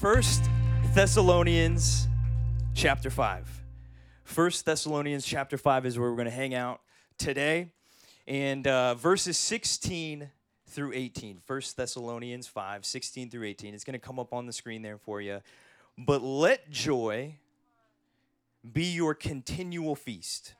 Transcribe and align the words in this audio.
First 0.00 0.48
Thessalonians 0.94 2.08
chapter 2.72 3.10
5. 3.10 3.62
First 4.24 4.64
Thessalonians 4.64 5.26
chapter 5.26 5.58
5 5.58 5.84
is 5.84 5.98
where 5.98 6.08
we're 6.08 6.16
going 6.16 6.24
to 6.24 6.30
hang 6.30 6.54
out 6.54 6.80
today. 7.18 7.72
And 8.26 8.66
uh, 8.66 8.94
verses 8.94 9.36
16 9.36 10.30
through 10.68 10.92
18. 10.94 11.40
First 11.44 11.76
Thessalonians 11.76 12.46
5, 12.46 12.86
16 12.86 13.28
through 13.28 13.44
18. 13.44 13.74
It's 13.74 13.84
going 13.84 13.92
to 13.92 13.98
come 13.98 14.18
up 14.18 14.32
on 14.32 14.46
the 14.46 14.54
screen 14.54 14.80
there 14.80 14.96
for 14.96 15.20
you. 15.20 15.42
But 15.98 16.22
let 16.22 16.70
joy 16.70 17.34
be 18.72 18.86
your 18.86 19.12
continual 19.12 19.96
feast. 19.96 20.54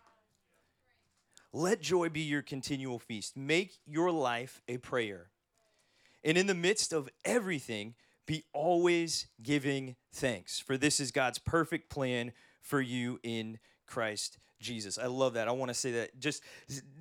Let 1.51 1.81
joy 1.81 2.11
be 2.11 2.21
your 2.21 2.43
continual 2.43 2.99
feast. 2.99 3.39
Make 3.39 3.79
your 3.87 4.11
life 4.11 4.61
a 4.69 4.77
prayer. 4.77 5.31
And 6.23 6.37
in 6.37 6.47
the 6.47 6.55
midst 6.55 6.93
of 6.93 7.09
everything, 7.25 7.95
be 8.31 8.45
always 8.53 9.27
giving 9.43 9.97
thanks, 10.15 10.61
for 10.61 10.77
this 10.77 11.01
is 11.01 11.11
God's 11.11 11.41
perfect 11.41 11.91
plan 11.91 12.31
for 12.63 12.81
you 12.81 13.19
in 13.25 13.59
Christ 13.89 14.39
Jesus. 14.61 14.99
I 14.99 15.07
love 15.07 15.35
that. 15.35 15.49
I 15.49 15.51
want 15.51 15.71
to 15.71 15.75
say 15.75 15.91
that 15.91 16.21
just 16.21 16.45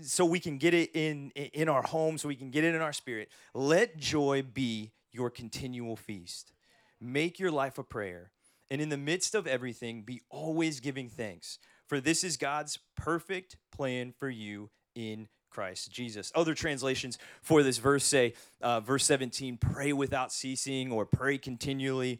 so 0.01 0.25
we 0.25 0.39
can 0.39 0.57
get 0.57 0.73
it 0.73 0.89
in 0.95 1.29
in 1.35 1.69
our 1.69 1.83
home, 1.83 2.17
so 2.17 2.27
we 2.27 2.35
can 2.35 2.49
get 2.49 2.63
it 2.63 2.73
in 2.73 2.81
our 2.81 2.93
spirit. 2.93 3.29
Let 3.53 3.95
joy 3.95 4.41
be 4.41 4.91
your 5.11 5.29
continual 5.29 5.95
feast. 5.95 6.51
Make 6.99 7.39
your 7.39 7.51
life 7.51 7.77
a 7.77 7.83
prayer, 7.83 8.31
and 8.71 8.81
in 8.81 8.89
the 8.89 8.97
midst 8.97 9.35
of 9.35 9.45
everything, 9.45 10.01
be 10.01 10.21
always 10.31 10.79
giving 10.79 11.09
thanks, 11.09 11.59
for 11.85 12.01
this 12.01 12.23
is 12.23 12.37
God's 12.37 12.79
perfect 12.95 13.55
plan 13.71 14.15
for 14.17 14.31
you 14.31 14.71
in 14.95 15.27
Christ 15.49 15.91
Jesus. 15.91 16.31
Other 16.35 16.53
translations 16.53 17.17
for 17.41 17.63
this 17.63 17.77
verse 17.77 18.03
say, 18.03 18.33
uh, 18.61 18.79
verse 18.79 19.05
17, 19.05 19.57
pray 19.57 19.93
without 19.93 20.31
ceasing 20.31 20.91
or 20.91 21.05
pray 21.05 21.37
continually. 21.37 22.19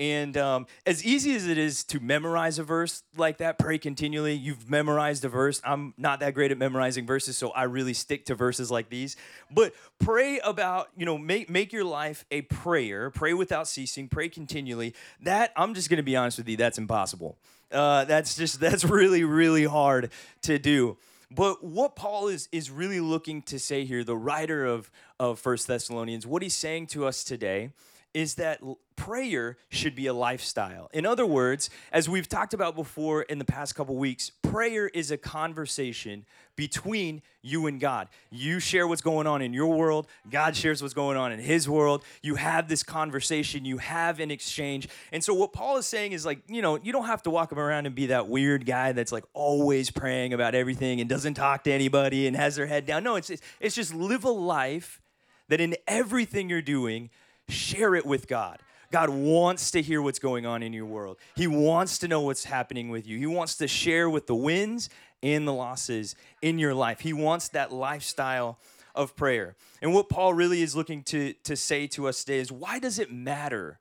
And 0.00 0.34
um, 0.38 0.66
as 0.86 1.04
easy 1.04 1.36
as 1.36 1.46
it 1.46 1.58
is 1.58 1.84
to 1.84 2.00
memorize 2.00 2.58
a 2.58 2.64
verse 2.64 3.02
like 3.18 3.36
that, 3.36 3.58
pray 3.58 3.76
continually, 3.76 4.32
you've 4.32 4.70
memorized 4.70 5.26
a 5.26 5.28
verse. 5.28 5.60
I'm 5.62 5.92
not 5.98 6.20
that 6.20 6.32
great 6.32 6.50
at 6.50 6.56
memorizing 6.56 7.06
verses, 7.06 7.36
so 7.36 7.50
I 7.50 7.64
really 7.64 7.92
stick 7.92 8.24
to 8.24 8.34
verses 8.34 8.70
like 8.70 8.88
these. 8.88 9.16
But 9.50 9.74
pray 9.98 10.38
about, 10.38 10.88
you 10.96 11.04
know, 11.04 11.18
make, 11.18 11.50
make 11.50 11.70
your 11.70 11.84
life 11.84 12.24
a 12.30 12.40
prayer, 12.40 13.10
pray 13.10 13.34
without 13.34 13.68
ceasing, 13.68 14.08
pray 14.08 14.30
continually. 14.30 14.94
That, 15.20 15.52
I'm 15.54 15.74
just 15.74 15.90
going 15.90 15.98
to 15.98 16.02
be 16.02 16.16
honest 16.16 16.38
with 16.38 16.48
you, 16.48 16.56
that's 16.56 16.78
impossible. 16.78 17.36
Uh, 17.70 18.06
that's 18.06 18.36
just, 18.36 18.58
that's 18.60 18.84
really, 18.84 19.24
really 19.24 19.64
hard 19.64 20.10
to 20.42 20.58
do. 20.58 20.96
But 21.30 21.62
what 21.62 21.94
Paul 21.94 22.28
is, 22.28 22.48
is 22.50 22.70
really 22.70 23.00
looking 23.00 23.42
to 23.42 23.58
say 23.58 23.84
here, 23.84 24.02
the 24.02 24.16
writer 24.16 24.64
of, 24.64 24.90
of 25.18 25.38
First 25.38 25.68
Thessalonians, 25.68 26.26
what 26.26 26.42
he's 26.42 26.54
saying 26.54 26.88
to 26.88 27.06
us 27.06 27.22
today 27.22 27.70
is 28.12 28.34
that 28.34 28.60
prayer 28.96 29.56
should 29.68 29.94
be 29.94 30.08
a 30.08 30.12
lifestyle. 30.12 30.90
In 30.92 31.06
other 31.06 31.24
words, 31.24 31.70
as 31.92 32.08
we've 32.08 32.28
talked 32.28 32.52
about 32.52 32.74
before 32.74 33.22
in 33.22 33.38
the 33.38 33.44
past 33.44 33.76
couple 33.76 33.96
weeks, 33.96 34.32
prayer 34.50 34.88
is 34.88 35.10
a 35.10 35.16
conversation 35.16 36.24
between 36.56 37.22
you 37.42 37.66
and 37.66 37.80
God. 37.80 38.08
You 38.30 38.60
share 38.60 38.86
what's 38.86 39.00
going 39.00 39.26
on 39.26 39.40
in 39.42 39.52
your 39.52 39.68
world, 39.74 40.06
God 40.30 40.56
shares 40.56 40.82
what's 40.82 40.94
going 40.94 41.16
on 41.16 41.32
in 41.32 41.38
his 41.38 41.68
world. 41.68 42.04
You 42.22 42.34
have 42.34 42.68
this 42.68 42.82
conversation, 42.82 43.64
you 43.64 43.78
have 43.78 44.20
an 44.20 44.30
exchange. 44.30 44.88
And 45.12 45.22
so 45.22 45.32
what 45.32 45.52
Paul 45.52 45.76
is 45.78 45.86
saying 45.86 46.12
is 46.12 46.26
like, 46.26 46.40
you 46.48 46.62
know, 46.62 46.78
you 46.82 46.92
don't 46.92 47.06
have 47.06 47.22
to 47.22 47.30
walk 47.30 47.52
around 47.52 47.86
and 47.86 47.94
be 47.94 48.06
that 48.06 48.28
weird 48.28 48.66
guy 48.66 48.92
that's 48.92 49.12
like 49.12 49.24
always 49.32 49.90
praying 49.90 50.32
about 50.32 50.54
everything 50.54 51.00
and 51.00 51.08
doesn't 51.08 51.34
talk 51.34 51.64
to 51.64 51.72
anybody 51.72 52.26
and 52.26 52.36
has 52.36 52.56
their 52.56 52.66
head 52.66 52.86
down. 52.86 53.04
No, 53.04 53.16
it's 53.16 53.30
it's 53.60 53.74
just 53.74 53.94
live 53.94 54.24
a 54.24 54.30
life 54.30 55.00
that 55.48 55.60
in 55.60 55.76
everything 55.86 56.48
you're 56.48 56.62
doing 56.62 57.10
share 57.48 57.94
it 57.94 58.06
with 58.06 58.28
God. 58.28 58.60
God 58.92 59.08
wants 59.08 59.70
to 59.72 59.82
hear 59.82 60.02
what's 60.02 60.18
going 60.18 60.46
on 60.46 60.62
in 60.62 60.72
your 60.72 60.86
world. 60.86 61.18
He 61.36 61.46
wants 61.46 61.98
to 61.98 62.08
know 62.08 62.22
what's 62.22 62.44
happening 62.44 62.88
with 62.88 63.06
you. 63.06 63.18
He 63.18 63.26
wants 63.26 63.56
to 63.56 63.68
share 63.68 64.10
with 64.10 64.26
the 64.26 64.34
wins 64.34 64.90
and 65.22 65.46
the 65.46 65.52
losses 65.52 66.16
in 66.42 66.58
your 66.58 66.74
life. 66.74 67.00
He 67.00 67.12
wants 67.12 67.48
that 67.50 67.72
lifestyle 67.72 68.58
of 68.94 69.14
prayer. 69.14 69.54
And 69.80 69.94
what 69.94 70.08
Paul 70.08 70.34
really 70.34 70.62
is 70.62 70.74
looking 70.74 71.02
to, 71.04 71.34
to 71.44 71.56
say 71.56 71.86
to 71.88 72.08
us 72.08 72.24
today 72.24 72.40
is 72.40 72.50
why 72.50 72.80
does 72.80 72.98
it 72.98 73.12
matter 73.12 73.78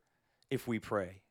if 0.51 0.67
we 0.67 0.77
pray? 0.77 1.21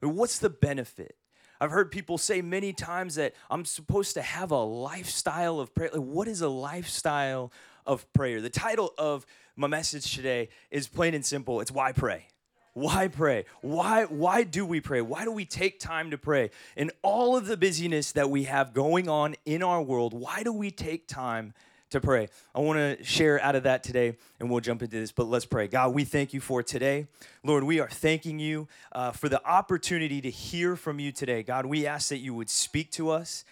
What's 0.00 0.40
the 0.40 0.50
benefit? 0.50 1.14
I've 1.60 1.70
heard 1.70 1.92
people 1.92 2.18
say 2.18 2.42
many 2.42 2.72
times 2.72 3.14
that 3.14 3.34
I'm 3.48 3.64
supposed 3.64 4.14
to 4.14 4.22
have 4.22 4.50
a 4.50 4.62
lifestyle 4.62 5.60
of 5.60 5.72
prayer. 5.76 5.90
Like, 5.92 6.02
what 6.02 6.26
is 6.26 6.40
a 6.40 6.48
lifestyle 6.48 7.52
of 7.86 8.12
prayer? 8.12 8.40
The 8.40 8.50
title 8.50 8.92
of 8.98 9.24
my 9.54 9.68
message 9.68 10.12
today 10.16 10.48
is 10.72 10.88
plain 10.88 11.14
and 11.14 11.24
simple 11.24 11.60
it's 11.60 11.70
why 11.70 11.92
pray 11.92 12.26
why 12.74 13.08
pray? 13.08 13.44
Why 13.60 14.04
why 14.04 14.44
do 14.44 14.64
we 14.64 14.80
pray? 14.80 15.02
Why 15.02 15.24
do 15.24 15.32
we 15.32 15.44
take 15.44 15.78
time 15.78 16.10
to 16.10 16.18
pray? 16.18 16.50
In 16.76 16.90
all 17.02 17.36
of 17.36 17.46
the 17.46 17.56
busyness 17.56 18.12
that 18.12 18.30
we 18.30 18.44
have 18.44 18.72
going 18.72 19.08
on 19.08 19.34
in 19.44 19.62
our 19.62 19.82
world 19.82 20.14
why 20.14 20.42
do 20.42 20.52
we 20.52 20.70
take 20.70 21.06
time 21.06 21.52
to 21.90 22.00
pray? 22.00 22.28
I 22.54 22.60
want 22.60 22.78
to 22.78 23.04
share 23.04 23.42
out 23.42 23.54
of 23.56 23.64
that 23.64 23.82
today 23.82 24.16
and 24.40 24.50
we'll 24.50 24.60
jump 24.60 24.82
into 24.82 24.98
this 24.98 25.12
but 25.12 25.24
let's 25.24 25.44
pray. 25.44 25.68
God 25.68 25.94
we 25.94 26.04
thank 26.04 26.32
you 26.32 26.40
for 26.40 26.62
today. 26.62 27.08
Lord 27.44 27.64
we 27.64 27.78
are 27.80 27.90
thanking 27.90 28.38
you 28.38 28.68
uh, 28.92 29.10
for 29.10 29.28
the 29.28 29.44
opportunity 29.46 30.22
to 30.22 30.30
hear 30.30 30.74
from 30.74 30.98
you 30.98 31.12
today. 31.12 31.42
God 31.42 31.66
we 31.66 31.86
ask 31.86 32.08
that 32.08 32.18
you 32.18 32.32
would 32.34 32.48
speak 32.48 32.90
to 32.92 33.10
us 33.10 33.44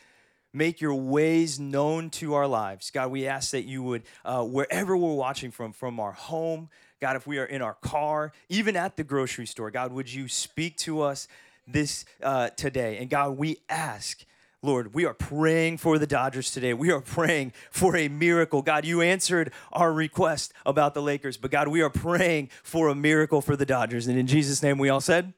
make 0.53 0.81
your 0.81 0.95
ways 0.95 1.61
known 1.61 2.11
to 2.11 2.35
our 2.35 2.47
lives. 2.47 2.91
God, 2.91 3.11
we 3.11 3.27
ask 3.27 3.53
that 3.53 3.63
you 3.63 3.83
would, 3.85 4.03
uh, 4.25 4.43
wherever 4.43 4.97
we're 4.97 5.15
watching 5.15 5.53
from, 5.53 5.73
from 5.73 6.01
our 6.01 6.11
home, 6.11 6.69
God, 7.01 7.17
if 7.17 7.27
we 7.27 7.39
are 7.39 7.45
in 7.45 7.63
our 7.63 7.75
car, 7.75 8.33
even 8.49 8.77
at 8.77 8.97
the 8.97 9.05
grocery 9.05 9.47
store, 9.47 9.71
God, 9.71 9.93
would 9.93 10.13
you 10.13 10.29
speak 10.29 10.77
to 10.79 11.01
us 11.01 11.29
this 11.67 12.05
uh, 12.23 12.51
today? 12.51 12.99
And 12.99 13.09
God, 13.09 13.39
we 13.39 13.59
ask. 13.69 14.25
Lord, 14.63 14.93
we 14.93 15.07
are 15.07 15.15
praying 15.15 15.79
for 15.79 15.99
the 15.99 16.07
Dodgers 16.07 16.51
today. 16.51 16.75
We 16.75 16.91
are 16.91 17.01
praying 17.01 17.55
for 17.71 17.97
a 17.97 18.09
miracle. 18.09 18.61
God, 18.61 18.85
you 18.85 19.01
answered 19.01 19.53
our 19.73 19.91
request 19.91 20.53
about 20.67 20.93
the 20.93 21.01
Lakers, 21.01 21.39
but 21.39 21.51
God, 21.51 21.69
we 21.69 21.81
are 21.81 21.89
praying 21.89 22.51
for 22.63 22.89
a 22.89 22.95
miracle 22.95 23.41
for 23.41 23.57
the 23.57 23.65
Dodgers. 23.65 24.07
And 24.07 24.19
in 24.19 24.27
Jesus' 24.27 24.63
name, 24.63 24.77
we 24.77 24.91
all 24.91 25.01
said, 25.01 25.33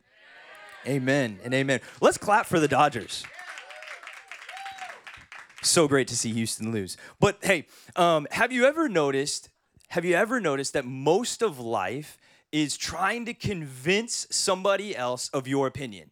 Amen, 0.85 1.39
and 1.45 1.55
amen. 1.55 1.81
Let's 2.01 2.19
clap 2.19 2.47
for 2.47 2.59
the 2.59 2.67
Dodgers 2.67 3.25
so 5.65 5.89
great 5.89 6.09
to 6.09 6.17
see 6.17 6.33
Houston 6.33 6.73
lose. 6.73 6.97
But 7.21 7.39
hey, 7.43 7.67
um, 7.97 8.27
have 8.31 8.53
you 8.53 8.65
ever 8.65 8.89
noticed? 8.89 9.49
Have 9.93 10.07
you 10.07 10.15
ever 10.15 10.41
noticed 10.41 10.73
that 10.73 10.87
most 10.87 11.43
of 11.43 11.61
life 11.61 12.17
is 12.51 12.79
trying 12.79 13.27
to 13.27 13.35
convince 13.35 14.27
somebody 14.31 14.97
else 14.97 15.29
of 15.35 15.47
your 15.47 15.67
opinion? 15.67 16.11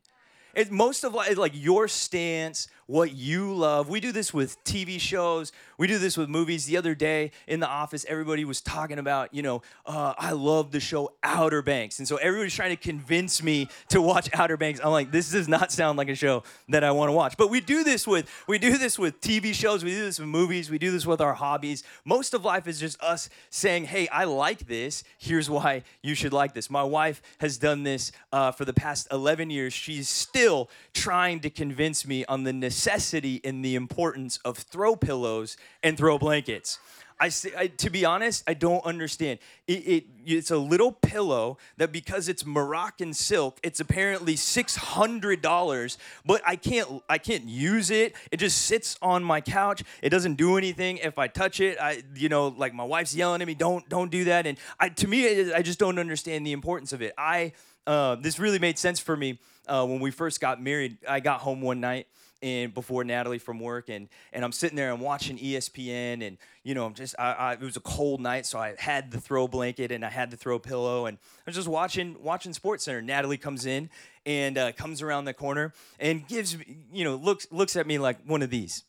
It, 0.55 0.71
most 0.71 1.03
of 1.03 1.15
life, 1.15 1.39
like 1.39 1.53
your 1.55 1.89
stance, 1.89 2.69
what 2.91 3.15
you 3.15 3.55
love. 3.55 3.89
We 3.89 4.01
do 4.01 4.11
this 4.11 4.35
with 4.35 4.63
TV 4.65 4.99
shows. 4.99 5.53
We 5.79 5.87
do 5.87 5.97
this 5.97 6.17
with 6.17 6.29
movies. 6.29 6.67
The 6.67 6.77
other 6.77 6.97
day 6.97 7.31
in 7.47 7.61
the 7.61 7.69
office, 7.69 8.05
everybody 8.09 8.45
was 8.45 8.61
talking 8.61 8.99
about, 8.99 9.33
you 9.33 9.43
know, 9.43 9.63
uh, 9.87 10.15
I 10.19 10.33
love 10.33 10.73
the 10.73 10.81
show 10.81 11.13
Outer 11.23 11.63
Banks. 11.63 12.01
And 12.01 12.09
so 12.09 12.17
everybody's 12.17 12.53
trying 12.53 12.71
to 12.71 12.83
convince 12.83 13.45
me 13.45 13.69
to 13.91 14.03
watch 14.03 14.29
Outer 14.35 14.57
Banks. 14.57 14.81
I'm 14.83 14.91
like, 14.91 15.13
this 15.13 15.31
does 15.31 15.47
not 15.47 15.71
sound 15.71 15.99
like 15.99 16.09
a 16.09 16.17
show 16.17 16.43
that 16.69 16.83
I 16.83 16.91
want 16.91 17.11
to 17.11 17.13
watch. 17.13 17.37
But 17.37 17.49
we 17.49 17.61
do 17.61 17.85
this 17.85 18.09
with 18.09 18.29
we 18.49 18.59
do 18.59 18.77
this 18.77 18.99
with 18.99 19.21
TV 19.21 19.55
shows. 19.55 19.85
We 19.85 19.93
do 19.93 20.03
this 20.03 20.19
with 20.19 20.29
movies. 20.29 20.69
We 20.69 20.79
do 20.79 20.91
this 20.91 21.07
with 21.07 21.21
our 21.21 21.35
hobbies. 21.35 21.85
Most 22.05 22.35
of 22.35 22.45
life 22.45 22.67
is 22.67 22.81
just 22.81 23.01
us 23.01 23.31
saying, 23.51 23.85
hey, 23.85 24.09
I 24.09 24.25
like 24.25 24.67
this. 24.67 25.05
Here's 25.17 25.49
why 25.49 25.85
you 26.03 26.17
should 26.17 26.33
like 26.33 26.55
this. 26.55 26.69
My 26.69 26.83
wife 26.83 27.23
has 27.39 27.57
done 27.57 27.85
this 27.85 28.11
uh, 28.33 28.51
for 28.51 28.65
the 28.65 28.75
past 28.75 29.07
11 29.13 29.49
years. 29.49 29.73
She's 29.73 30.09
still 30.09 30.69
trying 30.93 31.39
to 31.41 31.51
convince 31.51 32.05
me 32.05 32.25
on 32.25 32.43
the 32.43 32.53
necessity 32.53 32.80
necessity 32.81 33.43
and 33.45 33.63
the 33.63 33.75
importance 33.75 34.39
of 34.39 34.57
throw 34.57 34.97
pillows 34.97 35.59
and 35.83 35.99
throw 35.99 36.19
blankets. 36.19 36.79
I, 37.23 37.31
I, 37.55 37.67
to 37.67 37.91
be 37.91 38.07
honest, 38.07 38.43
I 38.47 38.55
don't 38.55 38.83
understand. 38.87 39.41
It, 39.67 39.73
it, 39.73 40.05
it's 40.25 40.51
a 40.51 40.57
little 40.57 40.91
pillow 40.91 41.59
that 41.77 41.93
because 41.93 42.31
it's 42.31 42.47
Moroccan 42.47 43.13
silk, 43.13 43.61
it's 43.63 43.81
apparently 43.81 44.37
six 44.37 44.77
hundred 44.77 45.43
dollars. 45.43 45.99
But 46.25 46.41
I 46.47 46.57
can't 46.57 47.03
I 47.11 47.19
can't 47.19 47.45
use 47.45 47.91
it. 47.91 48.17
It 48.33 48.39
just 48.39 48.63
sits 48.63 48.97
on 49.03 49.23
my 49.23 49.43
couch. 49.43 49.83
It 50.01 50.09
doesn't 50.09 50.37
do 50.37 50.57
anything 50.57 50.97
if 50.97 51.19
I 51.19 51.29
touch 51.29 51.61
it. 51.61 51.77
I 51.79 52.03
you 52.15 52.31
know 52.31 52.49
like 52.49 52.73
my 52.73 52.85
wife's 52.85 53.15
yelling 53.15 53.43
at 53.43 53.47
me, 53.47 53.55
don't 53.55 53.87
don't 53.91 54.11
do 54.11 54.25
that. 54.25 54.47
And 54.47 54.57
I 54.79 54.89
to 54.89 55.07
me 55.07 55.53
I 55.53 55.61
just 55.61 55.79
don't 55.79 55.99
understand 55.99 56.47
the 56.47 56.53
importance 56.53 56.95
of 56.95 57.03
it. 57.03 57.13
I 57.19 57.53
uh, 57.87 58.15
this 58.15 58.39
really 58.39 58.59
made 58.59 58.79
sense 58.79 58.99
for 58.99 59.15
me 59.15 59.39
uh, 59.69 59.85
when 59.85 60.01
we 60.01 60.11
first 60.11 60.41
got 60.41 60.63
married. 60.63 60.97
I 61.07 61.21
got 61.21 61.41
home 61.41 61.61
one 61.61 61.81
night 61.81 62.07
and 62.43 62.73
before 62.73 63.05
Natalie 63.05 63.39
from 63.39 63.61
work, 63.61 63.89
and 63.89 64.09
and 64.33 64.45
I'm 64.45 64.53
sitting 64.53 64.77
there 64.77 64.93
and 64.93 65.01
watching 65.01 65.39
ESPN, 65.39 66.27
and 66.27 66.39
you 66.63 66.75
know 66.75 66.87
I'm 66.87 66.95
just 66.95 67.15
I, 67.19 67.33
I, 67.33 67.53
it 67.55 67.61
was 67.61 67.77
a 67.77 67.81
cold 67.81 68.21
night, 68.21 68.47
so 68.47 68.59
I 68.59 68.75
had 68.79 69.11
the 69.11 69.21
throw 69.21 69.47
blanket 69.47 69.93
and 69.93 70.05
I 70.05 70.11
had 70.11 70.31
the 70.31 70.37
throw 70.37 70.59
pillow, 70.59 71.07
and 71.07 71.19
I 71.19 71.43
was 71.47 71.57
just 71.57 71.69
watching 71.69 72.17
watching 72.23 72.53
Sports 72.53 72.85
Center. 72.85 73.03
Natalie 73.03 73.39
comes 73.39 73.67
in 73.67 73.91
and 74.25 74.57
uh, 74.59 74.73
comes 74.73 75.03
around 75.03 75.25
the 75.25 75.35
corner 75.35 75.73
and 75.99 76.27
gives 76.27 76.57
me 76.57 76.79
you 76.93 77.05
know 77.05 77.17
looks 77.17 77.47
looks 77.51 77.77
at 77.77 77.87
me 77.87 77.99
like 77.99 78.19
one 78.25 78.43
of 78.43 78.51
these. 78.51 78.85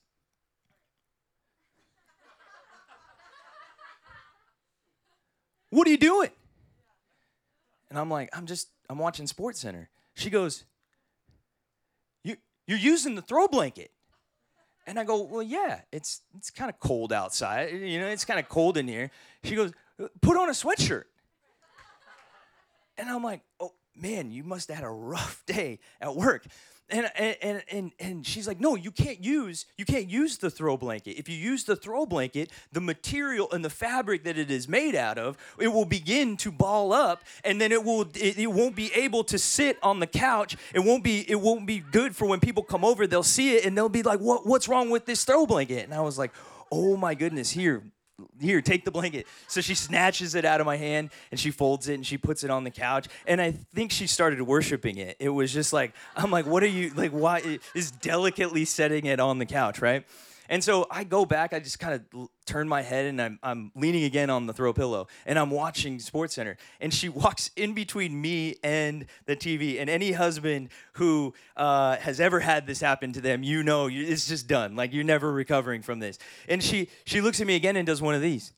What 5.71 5.88
are 5.88 5.92
you 5.92 5.98
doing? 5.98 6.30
And 7.89 7.98
I'm 7.98 8.09
like, 8.09 8.30
I'm 8.33 8.45
just 8.45 8.69
I'm 8.89 8.98
watching 8.98 9.27
Sports 9.27 9.59
Center. 9.59 9.89
She 10.15 10.30
goes, 10.30 10.65
You're 12.71 12.79
using 12.79 13.15
the 13.15 13.21
throw 13.21 13.50
blanket. 13.50 13.91
And 14.88 14.97
I 14.97 15.03
go, 15.03 15.23
Well, 15.23 15.44
yeah, 15.44 15.81
it's, 15.91 16.21
it's 16.38 16.50
kind 16.50 16.69
of 16.69 16.79
cold 16.79 17.12
outside. 17.12 17.73
You 17.73 18.00
know, 18.00 18.07
it's 18.07 18.23
kind 18.23 18.39
of 18.39 18.47
cold 18.47 18.77
in 18.77 18.88
here. 18.88 19.12
She 19.44 19.56
goes, 19.56 19.73
Put 20.21 20.38
on 20.38 20.47
a 20.47 20.53
sweatshirt. 20.53 21.03
And 22.97 23.09
I'm 23.09 23.25
like, 23.25 23.41
Oh, 23.59 23.73
man, 23.94 24.31
you 24.31 24.45
must 24.45 24.69
have 24.69 24.77
had 24.77 24.85
a 24.85 24.89
rough 24.89 25.44
day 25.47 25.79
at 26.00 26.15
work 26.15 26.45
and, 26.91 27.11
and 27.41 27.63
and 27.71 27.91
and 27.99 28.27
she's 28.27 28.47
like 28.47 28.59
no 28.59 28.75
you 28.75 28.91
can't 28.91 29.23
use 29.23 29.65
you 29.77 29.85
can't 29.85 30.07
use 30.07 30.38
the 30.38 30.49
throw 30.49 30.77
blanket. 30.77 31.17
If 31.17 31.29
you 31.29 31.35
use 31.35 31.63
the 31.63 31.75
throw 31.75 32.05
blanket 32.05 32.51
the 32.71 32.81
material 32.81 33.51
and 33.51 33.63
the 33.63 33.69
fabric 33.69 34.23
that 34.25 34.38
it 34.38 34.51
is 34.51 34.67
made 34.67 34.95
out 34.95 35.17
of 35.17 35.38
it 35.59 35.69
will 35.69 35.85
begin 35.85 36.38
to 36.38 36.51
ball 36.51 36.93
up 36.93 37.23
and 37.43 37.59
then 37.59 37.71
it 37.71 37.83
will 37.83 38.01
it, 38.15 38.38
it 38.38 38.51
won't 38.51 38.75
be 38.75 38.91
able 38.93 39.23
to 39.25 39.38
sit 39.38 39.77
on 39.81 39.99
the 39.99 40.07
couch. 40.07 40.57
It 40.73 40.79
won't 40.79 41.03
be 41.03 41.29
it 41.29 41.39
won't 41.39 41.65
be 41.65 41.79
good 41.79 42.15
for 42.15 42.27
when 42.27 42.39
people 42.39 42.63
come 42.63 42.83
over 42.83 43.07
they'll 43.07 43.23
see 43.23 43.55
it 43.55 43.65
and 43.65 43.77
they'll 43.77 43.89
be 43.89 44.03
like 44.03 44.19
what 44.19 44.45
what's 44.45 44.67
wrong 44.67 44.89
with 44.89 45.05
this 45.05 45.23
throw 45.23 45.45
blanket? 45.45 45.85
And 45.85 45.93
i 45.93 46.01
was 46.01 46.17
like 46.17 46.31
oh 46.71 46.97
my 46.97 47.15
goodness 47.15 47.51
here 47.51 47.83
here, 48.39 48.62
take 48.62 48.85
the 48.85 48.91
blanket. 48.91 49.27
So 49.47 49.62
she 49.62 49.75
snatches 49.75 50.35
it 50.35 50.45
out 50.45 50.59
of 50.59 50.65
my 50.65 50.77
hand 50.77 51.12
and 51.31 51.39
she 51.39 51.51
folds 51.51 51.88
it 51.88 51.95
and 51.95 52.06
she 52.06 52.18
puts 52.18 52.44
it 52.44 52.50
on 52.50 52.63
the 52.63 52.71
couch. 52.71 53.07
And 53.27 53.41
I 53.41 53.51
think 53.51 53.91
she 53.91 54.07
started 54.07 54.41
worshiping 54.41 54.97
it. 54.97 55.18
It 55.19 55.29
was 55.29 55.53
just 55.53 55.73
like, 55.73 55.94
I'm 56.15 56.31
like, 56.31 56.45
what 56.45 56.63
are 56.63 56.68
you, 56.68 56.91
like, 56.95 57.12
why 57.12 57.59
is 57.73 57.91
delicately 57.91 58.65
setting 58.65 59.06
it 59.06 59.19
on 59.19 59.39
the 59.39 59.45
couch, 59.45 59.81
right? 59.81 60.06
And 60.51 60.62
so 60.62 60.86
I 60.92 61.06
go 61.06 61.24
back, 61.24 61.53
I 61.53 61.59
just 61.62 61.80
kind 61.80 61.94
of 61.94 62.30
turn 62.45 62.68
my 62.68 62.81
head 62.81 63.06
and 63.06 63.21
I'm, 63.21 63.39
I'm 63.42 63.71
leaning 63.74 64.03
again 64.03 64.30
on 64.30 64.48
the 64.48 64.53
throw 64.53 64.74
pillow 64.74 65.07
and 65.25 65.39
I'm 65.39 65.50
watching 65.50 65.98
Sports 65.98 66.33
Center. 66.33 66.57
And 66.81 66.94
she 66.94 67.07
walks 67.24 67.51
in 67.56 67.74
between 67.74 68.19
me 68.19 68.57
and 68.62 69.06
the 69.27 69.38
TV. 69.38 69.80
And 69.80 69.89
any 69.89 70.12
husband 70.12 70.68
who 70.94 71.33
uh, 71.56 71.95
has 71.95 72.19
ever 72.19 72.42
had 72.42 72.68
this 72.68 72.81
happen 72.81 73.13
to 73.13 73.21
them, 73.21 73.44
you 73.44 73.63
know 73.63 73.88
it's 73.89 74.27
just 74.27 74.50
done. 74.50 74.75
Like 74.75 74.92
you're 74.92 75.06
never 75.06 75.31
recovering 75.31 75.81
from 75.83 76.00
this. 76.00 76.19
And 76.50 76.62
she, 76.62 76.89
she 77.06 77.21
looks 77.21 77.39
at 77.39 77.48
me 77.48 77.56
again 77.56 77.77
and 77.77 77.88
does 77.88 78.01
one 78.01 78.13
of 78.13 78.21
these. 78.21 78.51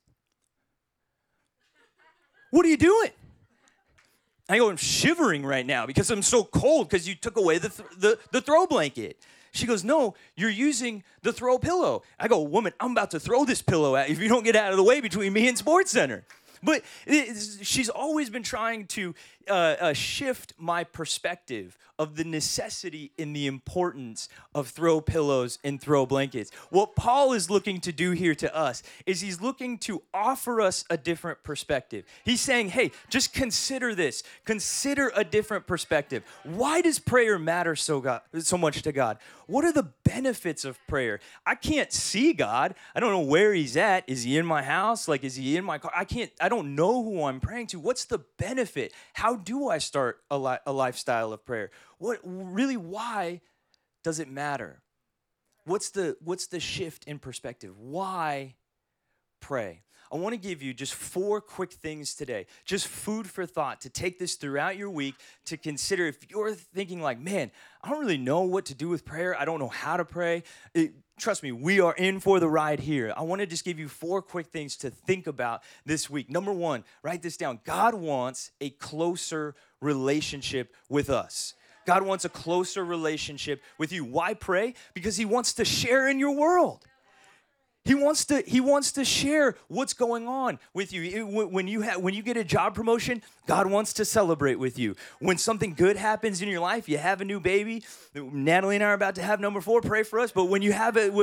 What 2.50 2.66
are 2.66 2.70
you 2.70 2.78
doing? 2.78 3.12
I 4.50 4.58
go, 4.58 4.72
I'm 4.72 4.78
shivering 4.78 5.46
right 5.46 5.66
now 5.66 5.86
because 5.86 6.10
I'm 6.10 6.24
so 6.24 6.44
cold 6.44 6.90
because 6.90 7.08
you 7.08 7.14
took 7.14 7.38
away 7.38 7.60
the, 7.60 7.70
th- 7.70 7.90
the, 8.00 8.20
the 8.32 8.42
throw 8.42 8.66
blanket. 8.66 9.24
She 9.54 9.68
goes, 9.68 9.84
No, 9.84 10.16
you're 10.36 10.50
using 10.50 11.04
the 11.22 11.32
throw 11.32 11.58
pillow. 11.58 12.02
I 12.20 12.28
go, 12.28 12.42
Woman, 12.42 12.74
I'm 12.80 12.92
about 12.92 13.12
to 13.12 13.20
throw 13.20 13.46
this 13.46 13.62
pillow 13.62 13.96
at 13.96 14.10
you 14.10 14.16
if 14.16 14.22
you 14.22 14.28
don't 14.28 14.44
get 14.44 14.56
out 14.56 14.72
of 14.72 14.78
the 14.78 14.84
way 14.84 15.00
between 15.00 15.32
me 15.32 15.48
and 15.48 15.58
Sports 15.58 15.92
Center. 15.92 16.26
But 16.64 16.84
she's 17.62 17.90
always 17.90 18.30
been 18.30 18.44
trying 18.44 18.88
to 18.88 19.14
uh, 19.50 19.54
uh, 19.54 19.94
shift 19.94 20.54
my 20.58 20.84
perspective 20.84 21.78
of 22.00 22.16
the 22.16 22.24
necessity 22.24 23.12
and 23.20 23.36
the 23.36 23.46
importance 23.46 24.28
of 24.56 24.70
throw 24.70 25.00
pillows 25.00 25.60
and 25.64 25.80
throw 25.80 26.06
blankets. 26.06 26.52
What 26.70 26.96
Paul 26.96 27.34
is 27.34 27.50
looking 27.50 27.80
to 27.82 27.92
do 27.92 28.12
here 28.12 28.34
to 28.36 28.56
us 28.56 28.82
is 29.06 29.22
he's 29.22 29.42
looking 29.42 29.78
to 29.80 30.02
offer 30.14 30.60
us 30.62 30.86
a 30.90 30.98
different 30.98 31.44
perspective. 31.44 32.06
He's 32.24 32.42
saying, 32.42 32.70
hey, 32.70 32.92
just 33.10 33.34
consider 33.34 33.94
this. 33.94 34.24
Consider 34.46 35.12
a 35.16 35.24
different 35.24 35.68
perspective. 35.68 36.24
Why 36.44 36.82
does 36.82 36.98
prayer 36.98 37.38
matter 37.38 37.76
so, 37.76 38.00
God, 38.00 38.22
so 38.40 38.58
much 38.58 38.82
to 38.84 38.92
God? 38.92 39.18
What 39.46 39.66
are 39.66 39.72
the 39.72 39.90
benefits 40.04 40.66
of 40.66 40.80
prayer? 40.88 41.20
I 41.46 41.56
can't 41.56 41.92
see 41.92 42.34
God. 42.34 42.76
I 42.96 43.02
don't 43.02 43.12
know 43.12 43.20
where 43.20 43.54
he's 43.54 43.78
at. 43.78 44.08
Is 44.08 44.24
he 44.24 44.38
in 44.38 44.46
my 44.46 44.64
house? 44.64 45.08
Like, 45.08 45.24
is 45.24 45.36
he 45.36 45.58
in 45.58 45.66
my 45.66 45.78
car? 45.78 45.92
I 45.96 46.06
can't, 46.06 46.32
I 46.40 46.50
don't 46.50 46.53
know 46.62 47.04
who 47.04 47.26
I'm 47.26 47.40
praying 47.40 47.68
to. 47.68 47.80
What's 47.80 48.06
the 48.06 48.24
benefit? 48.38 48.94
How 49.14 49.34
how 49.34 49.38
do 49.38 49.70
I 49.70 49.80
start 49.80 50.20
a, 50.30 50.38
li- 50.38 50.58
a 50.66 50.72
lifestyle 50.72 51.34
of 51.34 51.46
prayer? 51.46 51.72
What 51.98 52.20
really 52.24 52.78
why 52.78 53.42
does 54.04 54.20
it 54.20 54.30
matter? 54.30 54.82
What's 55.66 55.90
the 55.90 56.18
what's 56.22 56.48
the 56.48 56.60
shift 56.60 57.06
in 57.06 57.20
perspective? 57.20 57.80
Why 57.80 58.56
pray? 59.40 59.84
I 60.12 60.18
want 60.18 60.34
to 60.34 60.38
give 60.38 60.62
you 60.62 60.74
just 60.76 60.94
four 60.94 61.42
quick 61.42 61.72
things 61.72 62.14
today, 62.14 62.46
just 62.66 62.88
food 62.88 63.28
for 63.28 63.48
thought 63.48 63.82
to 63.82 63.90
take 63.90 64.20
this 64.20 64.36
throughout 64.36 64.78
your 64.78 64.92
week 64.92 65.16
to 65.46 65.58
consider. 65.58 66.06
If 66.06 66.30
you're 66.30 66.54
thinking, 66.54 67.02
like, 67.02 67.20
man, 67.20 67.50
I 67.82 67.90
don't 67.90 68.02
really 68.02 68.20
know 68.20 68.42
what 68.42 68.66
to 68.66 68.76
do 68.76 68.90
with 68.90 69.06
prayer, 69.06 69.36
I 69.40 69.46
don't 69.46 69.60
know 69.60 69.70
how 69.70 69.98
to 69.98 70.06
pray. 70.06 70.44
It, 70.76 70.94
trust 71.18 71.44
me, 71.44 71.52
we 71.52 71.80
are 71.80 71.94
in 71.94 72.20
for 72.20 72.40
the 72.40 72.48
ride 72.48 72.80
here. 72.80 73.14
I 73.16 73.24
want 73.24 73.42
to 73.42 73.48
just 73.48 73.66
give 73.66 73.80
you 73.80 73.88
four 73.88 74.22
quick 74.22 74.48
things 74.48 74.78
to 74.78 74.90
think 74.90 75.28
about 75.28 75.64
this 75.86 76.10
week. 76.10 76.30
Number 76.30 76.52
one, 76.52 76.84
write 77.02 77.22
this 77.22 77.38
down 77.38 77.60
God 77.64 77.94
wants 77.94 78.52
a 78.62 78.70
closer 78.72 79.56
relationship 79.82 80.74
with 80.90 81.10
us. 81.10 81.54
God 81.86 82.04
wants 82.04 82.24
a 82.26 82.30
closer 82.30 82.84
relationship 82.84 83.62
with 83.78 83.92
you. 83.92 84.06
Why 84.06 84.34
pray? 84.34 84.74
Because 84.94 85.18
He 85.18 85.26
wants 85.26 85.54
to 85.56 85.66
share 85.66 86.08
in 86.08 86.20
your 86.20 86.36
world. 86.36 86.86
He 87.86 87.96
wants 87.96 88.24
to 88.26 88.42
he 88.48 88.62
wants 88.62 88.94
to 88.94 89.04
share 89.04 89.56
what's 89.68 89.94
going 89.94 90.26
on 90.26 90.58
with 90.74 90.94
you. 90.94 91.26
When 91.26 91.68
you 91.68 91.82
have 91.82 92.02
when 92.02 92.14
you 92.14 92.24
get 92.24 92.38
a 92.38 92.44
job 92.44 92.76
promotion, 92.76 93.22
God 93.46 93.68
wants 93.68 93.92
to 93.94 94.06
celebrate 94.06 94.56
with 94.56 94.80
you. 94.80 94.96
When 95.20 95.38
something 95.38 95.74
good 95.74 95.98
happens 95.98 96.42
in 96.42 96.48
your 96.48 96.62
life, 96.62 96.88
you 96.88 96.98
have 96.98 97.20
a 97.20 97.26
new 97.26 97.42
baby. 97.42 97.84
Natalie 98.16 98.76
and 98.76 98.84
I 98.86 98.88
are 98.88 98.94
about 98.94 99.16
to 99.16 99.22
have 99.22 99.42
number 99.42 99.60
4, 99.60 99.82
pray 99.82 100.04
for 100.04 100.20
us, 100.20 100.32
but 100.32 100.46
when 100.46 100.62
you 100.62 100.72
have 100.72 100.96
it 100.96 101.14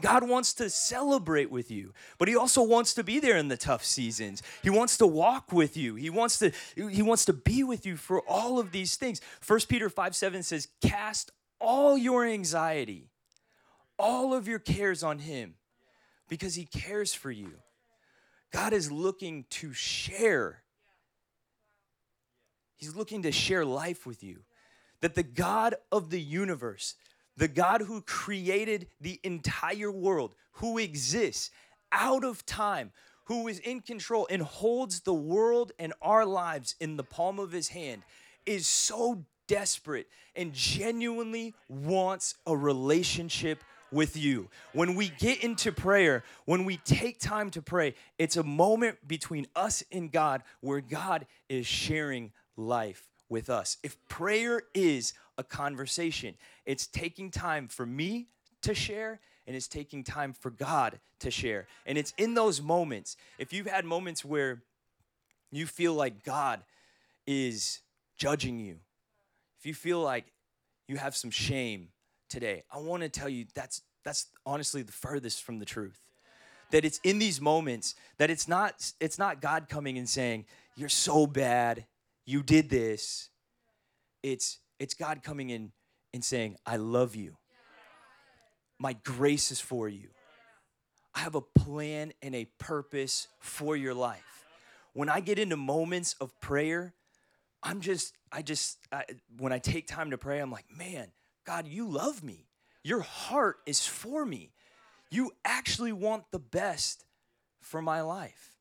God 0.00 0.28
wants 0.28 0.54
to 0.54 0.68
celebrate 0.68 1.52
with 1.52 1.70
you. 1.70 1.94
But 2.18 2.26
he 2.26 2.34
also 2.34 2.62
wants 2.62 2.94
to 2.94 3.04
be 3.04 3.20
there 3.20 3.36
in 3.36 3.46
the 3.46 3.56
tough 3.56 3.84
seasons. 3.84 4.42
He 4.64 4.70
wants 4.70 4.96
to 4.96 5.06
walk 5.06 5.52
with 5.52 5.76
you. 5.76 5.94
He 5.94 6.10
wants 6.10 6.40
to 6.40 6.50
he 6.74 7.02
wants 7.02 7.26
to 7.26 7.32
be 7.32 7.62
with 7.62 7.86
you 7.86 7.96
for 7.96 8.22
all 8.22 8.58
of 8.58 8.72
these 8.72 8.96
things. 8.96 9.20
1 9.46 9.60
Peter 9.68 9.88
5 9.88 10.16
7 10.16 10.42
says, 10.42 10.66
Cast 10.82 11.30
all 11.60 11.96
your 11.96 12.24
anxiety, 12.24 13.06
all 14.00 14.34
of 14.34 14.48
your 14.48 14.58
cares 14.58 15.04
on 15.04 15.20
him 15.20 15.54
because 16.28 16.54
He 16.54 16.64
cares 16.64 17.14
for 17.14 17.30
you. 17.30 17.52
God 18.52 18.72
is 18.72 18.90
looking 18.90 19.44
to 19.50 19.72
share. 19.72 20.62
He's 22.76 22.94
looking 22.94 23.22
to 23.22 23.32
share 23.32 23.64
life 23.64 24.06
with 24.06 24.22
you. 24.22 24.40
That 25.00 25.14
the 25.14 25.22
God 25.22 25.74
of 25.92 26.10
the 26.10 26.20
universe, 26.20 26.94
the 27.36 27.48
God 27.48 27.82
who 27.82 28.00
created 28.02 28.88
the 29.00 29.20
entire 29.22 29.92
world, 29.92 30.34
who 30.52 30.78
exists 30.78 31.50
out 31.92 32.24
of 32.24 32.44
time, 32.46 32.92
who 33.24 33.46
is 33.46 33.58
in 33.60 33.80
control 33.80 34.26
and 34.30 34.42
holds 34.42 35.00
the 35.00 35.14
world 35.14 35.72
and 35.78 35.92
our 36.02 36.24
lives 36.24 36.74
in 36.80 36.96
the 36.96 37.04
palm 37.04 37.38
of 37.38 37.52
his 37.52 37.68
hand, 37.68 38.02
is 38.46 38.66
so 38.66 39.24
desperate 39.46 40.08
and 40.34 40.52
genuinely 40.52 41.54
wants 41.68 42.34
a 42.46 42.56
relationship 42.56 43.62
with 43.90 44.16
you. 44.16 44.48
When 44.72 44.94
we 44.94 45.10
get 45.18 45.42
into 45.42 45.72
prayer, 45.72 46.24
when 46.44 46.64
we 46.64 46.78
take 46.78 47.18
time 47.18 47.50
to 47.50 47.62
pray, 47.62 47.94
it's 48.18 48.36
a 48.36 48.42
moment 48.42 49.06
between 49.06 49.46
us 49.56 49.82
and 49.90 50.10
God 50.10 50.42
where 50.60 50.80
God 50.80 51.26
is 51.48 51.66
sharing 51.66 52.32
life 52.56 53.08
with 53.28 53.50
us. 53.50 53.78
If 53.82 53.96
prayer 54.08 54.62
is 54.74 55.14
a 55.36 55.44
conversation, 55.44 56.34
it's 56.66 56.86
taking 56.86 57.30
time 57.30 57.68
for 57.68 57.86
me 57.86 58.28
to 58.62 58.74
share 58.74 59.20
and 59.46 59.56
it's 59.56 59.68
taking 59.68 60.04
time 60.04 60.32
for 60.32 60.50
God 60.50 61.00
to 61.20 61.30
share. 61.30 61.66
And 61.86 61.96
it's 61.96 62.12
in 62.18 62.34
those 62.34 62.60
moments, 62.60 63.16
if 63.38 63.52
you've 63.52 63.66
had 63.66 63.84
moments 63.84 64.24
where 64.24 64.62
you 65.50 65.66
feel 65.66 65.94
like 65.94 66.22
God 66.22 66.62
is 67.26 67.80
judging 68.16 68.58
you, 68.58 68.76
if 69.58 69.66
you 69.66 69.74
feel 69.74 70.00
like 70.00 70.26
you 70.86 70.96
have 70.96 71.16
some 71.16 71.30
shame, 71.30 71.88
today, 72.28 72.62
I 72.70 72.78
want 72.78 73.02
to 73.02 73.08
tell 73.08 73.28
you 73.28 73.46
that's 73.54 73.82
that's 74.04 74.26
honestly 74.46 74.82
the 74.82 74.92
furthest 74.92 75.42
from 75.42 75.58
the 75.58 75.64
truth. 75.64 76.00
That 76.70 76.84
it's 76.84 77.00
in 77.02 77.18
these 77.18 77.40
moments 77.40 77.94
that 78.18 78.30
it's 78.30 78.46
not 78.48 78.92
it's 79.00 79.18
not 79.18 79.40
God 79.40 79.68
coming 79.68 79.98
and 79.98 80.08
saying, 80.08 80.46
"You're 80.76 80.88
so 80.88 81.26
bad. 81.26 81.86
You 82.24 82.42
did 82.42 82.68
this." 82.68 83.30
It's 84.22 84.58
it's 84.78 84.94
God 84.94 85.22
coming 85.22 85.50
in 85.50 85.72
and 86.12 86.24
saying, 86.24 86.56
"I 86.66 86.76
love 86.76 87.14
you. 87.16 87.36
My 88.78 88.92
grace 88.92 89.50
is 89.50 89.60
for 89.60 89.88
you. 89.88 90.08
I 91.14 91.20
have 91.20 91.34
a 91.34 91.40
plan 91.40 92.12
and 92.22 92.34
a 92.34 92.44
purpose 92.58 93.28
for 93.40 93.76
your 93.76 93.94
life." 93.94 94.44
When 94.92 95.08
I 95.08 95.20
get 95.20 95.38
into 95.38 95.56
moments 95.56 96.14
of 96.20 96.38
prayer, 96.40 96.94
I'm 97.62 97.80
just 97.80 98.14
I 98.30 98.42
just 98.42 98.78
I, 98.92 99.04
when 99.38 99.52
I 99.52 99.58
take 99.58 99.86
time 99.86 100.10
to 100.10 100.18
pray, 100.18 100.40
I'm 100.40 100.50
like, 100.50 100.66
"Man, 100.76 101.08
God, 101.48 101.66
you 101.66 101.88
love 101.88 102.22
me. 102.22 102.44
Your 102.84 103.00
heart 103.00 103.56
is 103.64 103.86
for 103.86 104.26
me. 104.26 104.52
You 105.10 105.30
actually 105.46 105.94
want 105.94 106.24
the 106.30 106.38
best 106.38 107.06
for 107.62 107.80
my 107.80 108.02
life. 108.02 108.54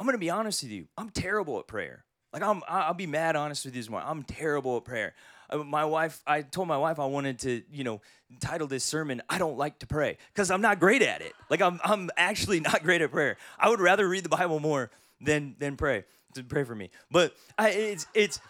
I'm 0.00 0.06
gonna 0.06 0.16
be 0.16 0.30
honest 0.30 0.62
with 0.62 0.72
you. 0.72 0.88
I'm 0.96 1.10
terrible 1.10 1.58
at 1.58 1.66
prayer. 1.66 2.06
Like 2.32 2.42
I'm, 2.42 2.62
I'll 2.66 2.94
be 2.94 3.06
mad 3.06 3.36
honest 3.36 3.66
with 3.66 3.74
you 3.74 3.82
this 3.82 3.90
morning. 3.90 4.08
I'm 4.08 4.22
terrible 4.22 4.78
at 4.78 4.86
prayer. 4.86 5.12
Uh, 5.50 5.58
my 5.58 5.84
wife, 5.84 6.22
I 6.26 6.40
told 6.40 6.66
my 6.66 6.78
wife 6.78 6.98
I 6.98 7.04
wanted 7.04 7.40
to, 7.40 7.62
you 7.70 7.84
know, 7.84 8.00
title 8.40 8.68
this 8.68 8.84
sermon 8.84 9.20
"I 9.28 9.36
don't 9.36 9.58
like 9.58 9.80
to 9.80 9.86
pray" 9.86 10.16
because 10.32 10.50
I'm 10.50 10.62
not 10.62 10.80
great 10.80 11.02
at 11.02 11.20
it. 11.20 11.34
Like 11.50 11.60
I'm, 11.60 11.78
I'm 11.84 12.08
actually 12.16 12.60
not 12.70 12.82
great 12.82 13.02
at 13.02 13.10
prayer. 13.10 13.36
I 13.58 13.68
would 13.68 13.80
rather 13.80 14.08
read 14.08 14.24
the 14.24 14.30
Bible 14.30 14.60
more 14.60 14.90
than 15.20 15.56
than 15.58 15.76
pray 15.76 16.04
to 16.36 16.42
pray 16.42 16.64
for 16.64 16.74
me. 16.74 16.88
But 17.10 17.34
I, 17.58 17.68
it's 17.68 18.06
it's 18.14 18.40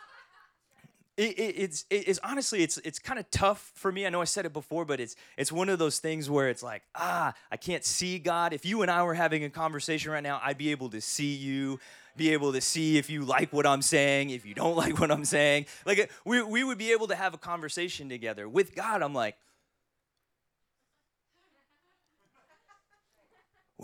it, 1.17 1.39
it, 1.39 1.55
it's 1.57 1.85
it's 1.91 2.19
honestly 2.25 2.63
it's 2.63 2.79
it's 2.79 2.99
kind 2.99 3.21
of 3.21 3.31
tough 3.31 3.71
for 3.75 3.93
me. 3.93 4.05
I 4.07 4.11
know 4.11 4.21
I 4.21 4.25
said 4.25 4.47
it 4.47 4.53
before, 4.53 4.85
but 4.85 4.99
it's 4.99 5.15
it's 5.37 5.53
one 5.53 5.69
of 5.69 5.79
those 5.79 5.99
things 5.99 6.29
where 6.29 6.49
it's 6.49 6.63
like 6.63 6.83
ah, 6.95 7.35
I 7.53 7.57
can't 7.57 7.85
see 7.85 8.19
God. 8.19 8.53
If 8.53 8.65
you 8.65 8.83
and 8.83 8.91
I 8.91 9.03
were 9.05 9.15
having 9.15 9.45
a 9.45 9.51
conversation 9.51 10.11
right 10.11 10.23
now, 10.23 10.41
I'd 10.43 10.59
be 10.59 10.73
able 10.73 10.91
to 10.91 11.01
see 11.01 11.35
you, 11.35 11.79
be 12.17 12.33
able 12.33 12.53
to 12.53 12.61
see 12.61 12.99
if 12.99 13.09
you 13.09 13.25
like 13.25 13.53
what 13.53 13.67
I'm 13.67 13.83
saying, 13.83 14.31
if 14.31 14.45
you 14.45 14.55
don't 14.55 14.77
like 14.85 14.99
what 14.99 15.13
I'm 15.13 15.25
saying. 15.25 15.67
Like 15.87 16.11
we 16.25 16.43
we 16.43 16.65
would 16.65 16.79
be 16.79 16.91
able 16.91 17.07
to 17.07 17.15
have 17.15 17.33
a 17.33 17.39
conversation 17.39 18.09
together. 18.09 18.49
With 18.49 18.75
God, 18.75 19.03
I'm 19.03 19.15
like. 19.15 19.37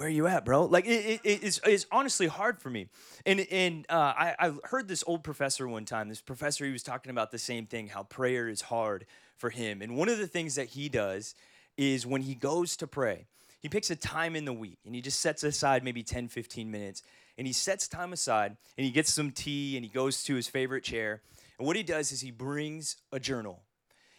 Where 0.00 0.08
are 0.08 0.10
you 0.10 0.26
at, 0.26 0.46
bro? 0.46 0.64
Like 0.64 0.86
it, 0.86 1.20
it, 1.22 1.40
it's, 1.42 1.60
it's 1.62 1.84
honestly 1.92 2.26
hard 2.26 2.58
for 2.58 2.70
me. 2.70 2.88
And 3.26 3.40
and 3.50 3.84
uh, 3.90 4.14
I, 4.16 4.34
I 4.38 4.52
heard 4.64 4.88
this 4.88 5.04
old 5.06 5.22
professor 5.22 5.68
one 5.68 5.84
time. 5.84 6.08
This 6.08 6.22
professor 6.22 6.64
he 6.64 6.72
was 6.72 6.82
talking 6.82 7.10
about 7.10 7.32
the 7.32 7.38
same 7.38 7.66
thing, 7.66 7.88
how 7.88 8.04
prayer 8.04 8.48
is 8.48 8.62
hard 8.62 9.04
for 9.36 9.50
him. 9.50 9.82
And 9.82 9.98
one 9.98 10.08
of 10.08 10.16
the 10.16 10.26
things 10.26 10.54
that 10.54 10.68
he 10.68 10.88
does 10.88 11.34
is 11.76 12.06
when 12.06 12.22
he 12.22 12.34
goes 12.34 12.78
to 12.78 12.86
pray, 12.86 13.26
he 13.60 13.68
picks 13.68 13.90
a 13.90 13.94
time 13.96 14.36
in 14.36 14.46
the 14.46 14.54
week 14.54 14.78
and 14.86 14.94
he 14.94 15.02
just 15.02 15.20
sets 15.20 15.44
aside 15.44 15.84
maybe 15.84 16.02
10, 16.02 16.28
15 16.28 16.70
minutes. 16.70 17.02
And 17.36 17.46
he 17.46 17.52
sets 17.52 17.86
time 17.86 18.14
aside 18.14 18.56
and 18.78 18.86
he 18.86 18.90
gets 18.90 19.12
some 19.12 19.30
tea 19.30 19.76
and 19.76 19.84
he 19.84 19.90
goes 19.90 20.22
to 20.22 20.34
his 20.34 20.48
favorite 20.48 20.82
chair. 20.82 21.20
And 21.58 21.66
what 21.66 21.76
he 21.76 21.82
does 21.82 22.10
is 22.10 22.22
he 22.22 22.30
brings 22.30 22.96
a 23.12 23.20
journal. 23.20 23.64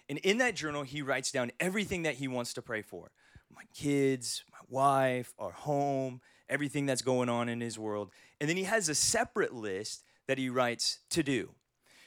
And 0.08 0.20
in 0.20 0.38
that 0.38 0.56
journal, 0.56 0.84
he 0.84 1.02
writes 1.02 1.32
down 1.32 1.52
everything 1.60 2.04
that 2.04 2.16
he 2.16 2.28
wants 2.28 2.54
to 2.54 2.62
pray 2.62 2.84
for 2.84 3.10
my 3.56 3.64
kids, 3.74 4.44
my 4.52 4.60
wife, 4.70 5.34
our 5.40 5.52
home, 5.52 6.22
everything 6.50 6.86
that's 6.86 7.02
going 7.02 7.30
on 7.30 7.50
in 7.50 7.62
his 7.62 7.78
world. 7.78 8.12
And 8.40 8.50
then 8.50 8.58
he 8.58 8.64
has 8.64 8.90
a 8.90 8.96
separate 8.96 9.54
list 9.54 10.04
that 10.28 10.38
he 10.38 10.50
writes 10.50 11.00
to 11.12 11.24
do. 11.24 11.52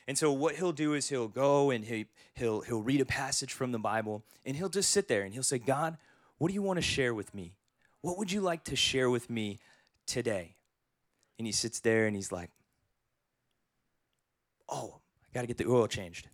And 0.07 0.19
so 0.19 0.33
what 0.33 0.57
he'll 0.57 0.73
do 0.73 0.93
is 0.95 1.09
he'll 1.09 1.29
go 1.29 1.71
and 1.71 1.85
he, 1.85 2.07
he'll, 2.35 2.61
he'll 2.61 2.83
read 2.83 3.01
a 3.01 3.07
passage 3.07 3.53
from 3.53 3.73
the 3.73 3.79
Bible 3.79 4.23
and 4.45 4.57
he'll 4.57 4.69
just 4.69 4.91
sit 4.91 5.09
there 5.09 5.23
and 5.23 5.33
he'll 5.33 5.43
say, 5.43 5.59
God, 5.59 5.97
what 6.39 6.49
do 6.49 6.55
you 6.55 6.63
want 6.63 6.77
to 6.77 6.83
share 6.83 7.15
with 7.15 7.35
me? 7.35 7.57
What 8.03 8.19
would 8.19 8.31
you 8.31 8.43
like 8.43 8.65
to 8.65 8.77
share 8.77 9.09
with 9.09 9.31
me 9.31 9.61
today? 10.07 10.57
And 11.39 11.47
he 11.47 11.53
sits 11.53 11.81
there 11.81 12.07
and 12.07 12.15
he's 12.15 12.31
like, 12.31 12.51
Oh, 14.69 15.01
I 15.23 15.35
got 15.35 15.43
to 15.43 15.47
get 15.47 15.59
the 15.59 15.67
oil 15.67 15.87
changed. 15.87 16.29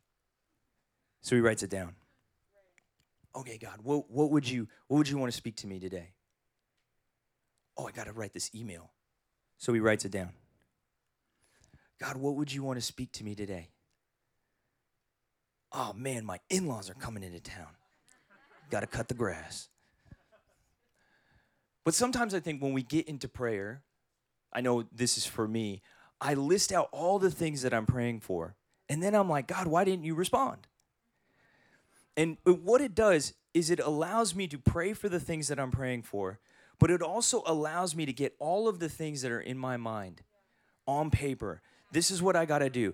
So 1.21 1.35
he 1.35 1.41
writes 1.41 1.63
it 1.63 1.71
down 1.71 1.95
okay, 3.35 3.59
God, 3.59 3.79
what, 3.83 4.11
what 4.11 4.31
would 4.31 4.49
you 4.49 4.69
what 4.89 4.99
would 4.99 5.09
you 5.09 5.19
want 5.19 5.33
to 5.33 5.37
speak 5.37 5.57
to 5.57 5.67
me 5.67 5.79
today? 5.79 6.13
Oh, 7.77 7.87
I 7.87 7.93
got 7.93 8.05
to 8.05 8.13
write 8.13 8.33
this 8.33 8.51
email. 8.55 8.91
So 9.59 9.73
he 9.73 9.81
writes 9.81 10.05
it 10.05 10.13
down. 10.13 10.31
God, 12.01 12.17
what 12.17 12.35
would 12.37 12.53
you 12.53 12.63
want 12.63 12.79
to 12.79 12.85
speak 12.85 13.13
to 13.13 13.25
me 13.25 13.35
today? 13.35 13.69
Oh 15.73 15.93
man, 15.93 16.25
my 16.25 16.41
in-laws 16.49 16.91
are 16.91 16.95
coming 16.95 17.23
into 17.23 17.41
town. 17.41 17.69
Got 18.71 18.81
to 18.81 18.87
cut 18.87 19.09
the 19.09 19.15
grass. 19.15 19.69
But 21.85 21.95
sometimes 21.95 22.35
I 22.35 22.41
think 22.41 22.63
when 22.63 22.73
we 22.73 22.83
get 22.83 23.09
into 23.09 23.29
prayer, 23.29 23.83
I 24.53 24.61
know 24.61 24.85
this 24.93 25.17
is 25.17 25.27
for 25.27 25.47
me, 25.47 25.83
I 26.21 26.35
list 26.35 26.73
out 26.73 26.89
all 26.93 27.19
the 27.19 27.31
things 27.31 27.63
that 27.63 27.73
I'm 27.73 27.87
praying 27.87 28.21
for. 28.21 28.57
And 28.89 29.03
then 29.03 29.15
I'm 29.15 29.29
like, 29.29 29.47
God, 29.47 29.67
why 29.67 29.85
didn't 29.85 30.05
you 30.05 30.15
respond? 30.15 30.67
And 32.21 32.37
uh, 32.47 32.53
what 32.53 32.83
it 32.83 32.95
does 32.95 33.33
is 33.55 33.71
it 33.71 33.81
allows 33.81 34.35
me 34.35 34.47
to 34.49 34.59
pray 34.59 34.93
for 34.93 35.09
the 35.09 35.19
things 35.19 35.49
that 35.49 35.59
I'm 35.59 35.71
praying 35.71 36.03
for, 36.03 36.39
but 36.79 36.91
it 36.91 37.01
also 37.01 37.43
allows 37.47 37.97
me 37.97 38.05
to 38.05 38.13
get 38.13 38.35
all 38.39 38.69
of 38.69 38.79
the 38.79 38.91
things 38.91 39.23
that 39.23 39.33
are 39.33 39.41
in 39.41 39.57
my 39.57 39.79
mind 39.79 40.21
on 40.87 41.11
paper. 41.11 41.63
This 41.93 42.11
is 42.11 42.21
what 42.21 42.37
I 42.37 42.45
got 42.45 42.59
to 42.59 42.69
do. 42.69 42.93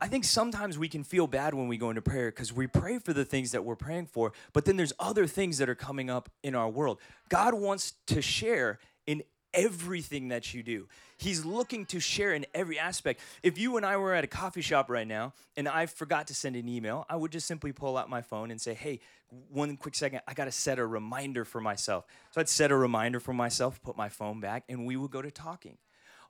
I 0.00 0.08
think 0.08 0.24
sometimes 0.24 0.78
we 0.78 0.88
can 0.88 1.04
feel 1.04 1.26
bad 1.26 1.52
when 1.52 1.68
we 1.68 1.76
go 1.76 1.90
into 1.90 2.00
prayer 2.00 2.30
because 2.30 2.54
we 2.54 2.66
pray 2.66 2.98
for 2.98 3.12
the 3.12 3.24
things 3.26 3.52
that 3.52 3.66
we're 3.66 3.76
praying 3.76 4.06
for, 4.06 4.32
but 4.54 4.64
then 4.64 4.78
there's 4.78 4.94
other 4.98 5.26
things 5.26 5.58
that 5.58 5.68
are 5.68 5.74
coming 5.74 6.08
up 6.08 6.30
in 6.42 6.54
our 6.54 6.70
world. 6.70 7.00
God 7.28 7.52
wants 7.52 7.92
to 8.06 8.22
share 8.22 8.78
in 9.06 9.22
everything 9.54 10.28
that 10.28 10.52
you 10.52 10.62
do. 10.62 10.86
He's 11.16 11.44
looking 11.44 11.86
to 11.86 12.00
share 12.00 12.34
in 12.34 12.44
every 12.54 12.78
aspect. 12.78 13.20
If 13.42 13.56
you 13.56 13.76
and 13.76 13.86
I 13.86 13.96
were 13.96 14.12
at 14.12 14.24
a 14.24 14.26
coffee 14.26 14.60
shop 14.60 14.90
right 14.90 15.06
now 15.06 15.32
and 15.56 15.68
I 15.68 15.86
forgot 15.86 16.26
to 16.26 16.34
send 16.34 16.56
an 16.56 16.68
email, 16.68 17.06
I 17.08 17.16
would 17.16 17.32
just 17.32 17.46
simply 17.46 17.72
pull 17.72 17.96
out 17.96 18.10
my 18.10 18.20
phone 18.20 18.50
and 18.50 18.60
say, 18.60 18.74
hey, 18.74 19.00
one 19.50 19.76
quick 19.76 19.94
second, 19.94 20.20
I 20.28 20.34
got 20.34 20.44
to 20.44 20.52
set 20.52 20.78
a 20.78 20.86
reminder 20.86 21.44
for 21.44 21.60
myself. 21.60 22.04
So 22.32 22.40
I'd 22.40 22.48
set 22.48 22.70
a 22.70 22.76
reminder 22.76 23.20
for 23.20 23.32
myself, 23.32 23.82
put 23.82 23.96
my 23.96 24.08
phone 24.08 24.40
back, 24.40 24.64
and 24.68 24.84
we 24.86 24.96
would 24.96 25.10
go 25.10 25.22
to 25.22 25.30
talking. 25.30 25.78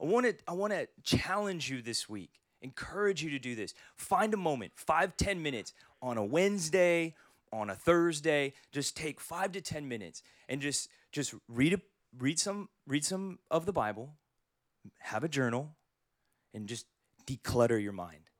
I 0.00 0.04
want 0.04 0.26
to 0.26 0.34
I 0.48 0.52
want 0.52 0.72
to 0.72 0.88
challenge 1.02 1.70
you 1.70 1.80
this 1.80 2.08
week. 2.08 2.40
Encourage 2.62 3.22
you 3.22 3.30
to 3.30 3.38
do 3.38 3.54
this. 3.54 3.74
Find 3.96 4.32
a 4.34 4.36
moment, 4.36 4.72
five 4.74 5.16
ten 5.16 5.42
minutes 5.42 5.72
on 6.02 6.18
a 6.18 6.24
Wednesday, 6.24 7.14
on 7.54 7.70
a 7.70 7.74
Thursday. 7.74 8.52
Just 8.72 8.96
take 8.96 9.20
five 9.20 9.52
to 9.52 9.60
10 9.60 9.88
minutes 9.88 10.22
and 10.48 10.60
just 10.60 10.88
just 11.12 11.34
read 11.48 11.72
a 11.72 11.80
read 12.18 12.38
some 12.38 12.68
read 12.86 13.04
some 13.04 13.38
of 13.50 13.66
the 13.66 13.72
Bible, 13.72 14.14
have 15.00 15.24
a 15.24 15.28
journal, 15.28 15.76
and 16.52 16.68
just 16.68 16.86
declutter 17.26 17.82
your 17.82 17.92
mind. 17.92 18.30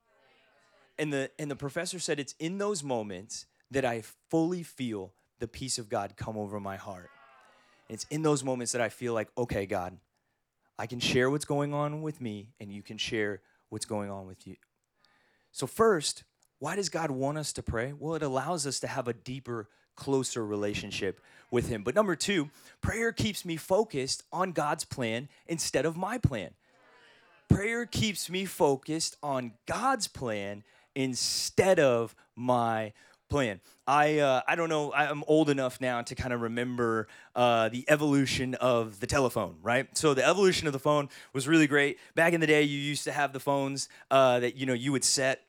And 0.99 1.12
the 1.12 1.31
and 1.38 1.50
the 1.50 1.57
professor 1.57 1.99
said 1.99 2.21
it's 2.21 2.35
in 2.38 2.59
those 2.59 2.83
moments 2.83 3.47
that 3.71 3.85
I 3.85 4.02
fully 4.31 4.62
feel 4.62 5.12
the 5.40 5.49
peace 5.49 5.78
of 5.78 5.88
God 5.88 6.14
come 6.16 6.37
over 6.37 6.61
my 6.61 6.76
heart. 6.76 7.11
And 7.88 7.95
it's 7.95 8.07
in 8.11 8.23
those 8.23 8.45
moments 8.45 8.73
that 8.73 8.81
I 8.81 8.88
feel 8.88 9.12
like, 9.12 9.28
okay, 9.37 9.66
God, 9.66 9.99
I 10.78 10.87
can 10.87 11.00
share 11.00 11.31
what's 11.31 11.45
going 11.45 11.75
on 11.75 12.02
with 12.02 12.21
me, 12.21 12.50
and 12.61 12.73
you 12.73 12.83
can 12.83 12.99
share 12.99 13.43
what's 13.69 13.85
going 13.85 14.11
on 14.11 14.26
with 14.26 14.47
you. 14.47 14.57
So, 15.52 15.66
first, 15.66 16.25
why 16.59 16.76
does 16.76 16.88
God 16.88 17.11
want 17.11 17.38
us 17.38 17.52
to 17.54 17.62
pray? 17.62 17.93
Well, 17.93 18.14
it 18.14 18.23
allows 18.23 18.66
us 18.66 18.81
to 18.81 18.87
have 18.87 19.07
a 19.07 19.12
deeper 19.12 19.69
closer 19.97 20.45
relationship 20.45 21.21
with 21.51 21.69
Him. 21.69 21.83
But 21.83 21.95
number 21.95 22.17
two, 22.17 22.51
prayer 22.81 23.13
keeps 23.13 23.45
me 23.45 23.57
focused 23.57 24.23
on 24.33 24.53
God's 24.53 24.85
plan 24.85 25.29
instead 25.47 25.87
of 25.87 25.97
my 25.97 26.19
plan. 26.19 26.51
Prayer 27.49 27.87
keeps 27.87 28.29
me 28.31 28.45
focused 28.45 29.17
on 29.23 29.53
God's 29.67 30.09
plan 30.09 30.65
instead 30.95 31.79
of 31.79 32.15
my 32.35 32.93
plan. 33.29 33.61
I 33.87 34.19
uh, 34.19 34.41
I 34.47 34.55
don't 34.55 34.69
know. 34.69 34.93
I'm 34.93 35.25
old 35.27 35.51
enough 35.51 35.81
now 35.81 36.03
to 36.03 36.15
kind 36.15 36.33
of 36.33 36.41
remember 36.41 37.09
uh, 37.35 37.69
the 37.69 37.85
evolution 37.89 38.55
of 38.55 39.01
the 39.01 39.07
telephone, 39.07 39.57
right? 39.63 39.87
So 39.97 40.15
the 40.15 40.27
evolution 40.27 40.67
of 40.67 40.73
the 40.73 40.79
phone 40.79 41.09
was 41.33 41.47
really 41.47 41.67
great. 41.67 41.99
Back 42.15 42.33
in 42.33 42.41
the 42.41 42.47
day, 42.47 42.63
you 42.63 42.79
used 42.79 43.05
to 43.05 43.13
have 43.13 43.33
the 43.33 43.41
phones 43.41 43.89
uh, 44.11 44.41
that 44.41 44.57
you 44.57 44.67
know 44.67 44.73
you 44.73 44.93
would 44.93 45.05
set 45.05 45.43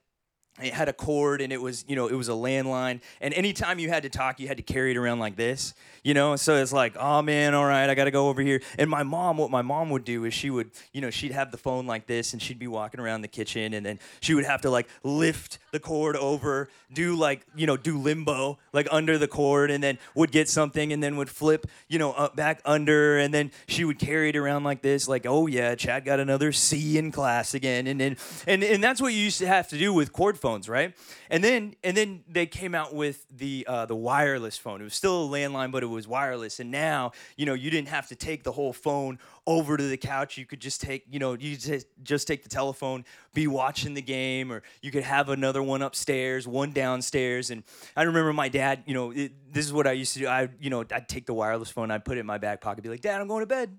it 0.62 0.74
had 0.74 0.88
a 0.88 0.94
cord 0.94 1.42
and 1.42 1.52
it 1.52 1.62
was 1.62 1.86
you 1.88 1.96
know 1.96 2.08
it 2.08 2.16
was 2.16 2.30
a 2.30 2.34
landline. 2.34 3.02
And 3.22 3.34
anytime 3.34 3.80
you 3.80 3.90
had 3.90 4.04
to 4.04 4.10
talk 4.10 4.40
you 4.40 4.48
had 4.48 4.58
to 4.58 4.64
carry 4.64 4.92
it 4.92 4.98
around 4.98 5.20
like 5.20 5.36
this 5.36 5.74
you 6.04 6.14
know? 6.14 6.36
So 6.36 6.56
it's 6.56 6.74
like 6.74 6.96
oh 6.98 7.22
man 7.22 7.54
all 7.54 7.66
right 7.66 7.90
i 7.90 7.96
gotta 7.96 8.12
go 8.12 8.30
over 8.30 8.42
here. 8.42 8.62
And 8.78 8.90
my 8.90 9.04
mom 9.04 9.38
what 9.38 9.52
my 9.52 9.62
mom 9.62 9.90
would 9.90 10.04
do 10.04 10.26
is 10.26 10.34
she 10.34 10.50
would 10.50 10.72
you 10.94 11.02
know 11.02 11.10
she'd 11.10 11.32
have 11.32 11.52
the 11.52 11.58
phone 11.58 11.86
like 11.86 12.08
this 12.08 12.34
and 12.34 12.42
she'd 12.42 12.60
be 12.60 12.68
walking 12.68 13.00
around 13.00 13.22
the 13.22 13.28
kitchen 13.28 13.74
and 13.74 13.86
then 13.86 14.00
she 14.20 14.34
would 14.34 14.46
have 14.46 14.62
to 14.62 14.70
like 14.70 14.88
lift 15.04 15.60
the 15.72 15.80
cord 15.80 16.16
over 16.16 16.70
do 16.94 17.16
like 17.16 17.46
you 17.56 17.68
know 17.68 17.78
do 17.78 17.98
limbo 17.98 18.58
like 18.74 18.88
under 18.92 19.18
the 19.18 19.28
cord 19.28 19.72
and 19.72 19.84
then 19.84 19.98
would 20.14 20.32
get 20.32 20.48
something 20.50 20.94
and 20.94 21.04
then 21.04 21.18
would 21.18 21.30
flip 21.30 21.68
you 21.88 22.00
know 22.00 22.12
up 22.14 22.36
back 22.36 22.62
under 22.66 23.18
and 23.18 23.34
then 23.34 23.52
she 23.68 23.84
would 23.84 24.00
carry 24.00 24.30
it 24.30 24.36
around 24.36 24.64
like 24.64 24.82
this 24.82 25.08
like 25.08 25.26
oh 25.26 25.48
yeah 25.48 25.76
chad 25.76 26.06
got 26.06 26.20
another 26.20 26.52
c 26.52 26.98
in 26.98 27.12
class 27.12 27.54
again. 27.54 27.88
And 27.88 28.00
then 28.00 28.18
and, 28.48 28.64
and 28.64 28.84
that's 28.84 29.02
what 29.02 29.14
you 29.14 29.20
used 29.20 29.40
to 29.40 29.48
have 29.48 29.68
to 29.70 29.78
do 29.78 29.94
with 29.94 30.12
cord 30.12 30.40
phones, 30.46 30.70
right? 30.70 30.94
And 31.32 31.44
then 31.44 31.74
and 31.84 31.98
then 31.98 32.24
they 32.28 32.46
came 32.46 32.76
out 32.76 32.94
with 32.94 33.26
the 33.36 33.66
uh, 33.68 33.88
the 33.88 33.96
wireless 33.96 34.60
phone. 34.60 34.80
It 34.80 34.84
was 34.84 34.94
still 34.94 35.26
a 35.26 35.28
landline, 35.28 35.72
but 35.72 35.82
it 35.82 35.88
was 35.88 36.08
wireless. 36.08 36.60
And 36.60 36.70
now 36.70 37.14
you 37.36 37.48
know 37.48 37.56
you 37.56 37.72
didn't 37.72 37.88
have 37.88 38.08
to 38.10 38.16
take 38.16 38.44
the 38.44 38.52
whole 38.52 38.72
phone 38.72 39.18
over 39.48 39.76
to 39.76 39.88
the 39.88 39.98
couch. 39.98 40.38
You 40.38 40.46
could 40.46 40.60
just 40.60 40.82
take 40.82 41.04
you 41.10 41.18
know 41.18 41.34
you 41.34 41.58
just 41.58 41.88
just 42.04 42.28
take 42.28 42.44
the 42.44 42.50
telephone, 42.50 43.06
be 43.34 43.48
watching 43.48 43.96
the 43.96 44.04
game, 44.04 44.52
or 44.52 44.62
you 44.84 44.92
could 44.92 45.04
have 45.04 45.30
another 45.30 45.64
one 45.64 45.82
upstairs, 45.82 46.48
one 46.48 46.74
downstairs. 46.74 47.50
And 47.50 47.64
I 47.96 48.04
remember 48.04 48.32
my 48.32 48.48
dad. 48.48 48.84
You 48.86 48.94
know 48.94 49.10
it, 49.10 49.32
this 49.52 49.66
is 49.66 49.74
what 49.74 49.88
I 49.88 49.94
used 49.94 50.14
to 50.14 50.20
do. 50.20 50.28
I 50.28 50.50
you 50.60 50.70
know 50.70 50.86
I'd 50.92 51.10
take 51.10 51.26
the 51.26 51.34
wireless 51.34 51.72
phone, 51.72 51.90
I'd 51.90 52.06
put 52.06 52.18
it 52.18 52.20
in 52.20 52.28
my 52.28 52.38
back 52.38 52.62
pocket, 52.62 52.84
be 52.84 52.90
like, 52.90 53.02
Dad, 53.02 53.20
I'm 53.20 53.28
going 53.28 53.42
to 53.42 53.48
bed. 53.48 53.76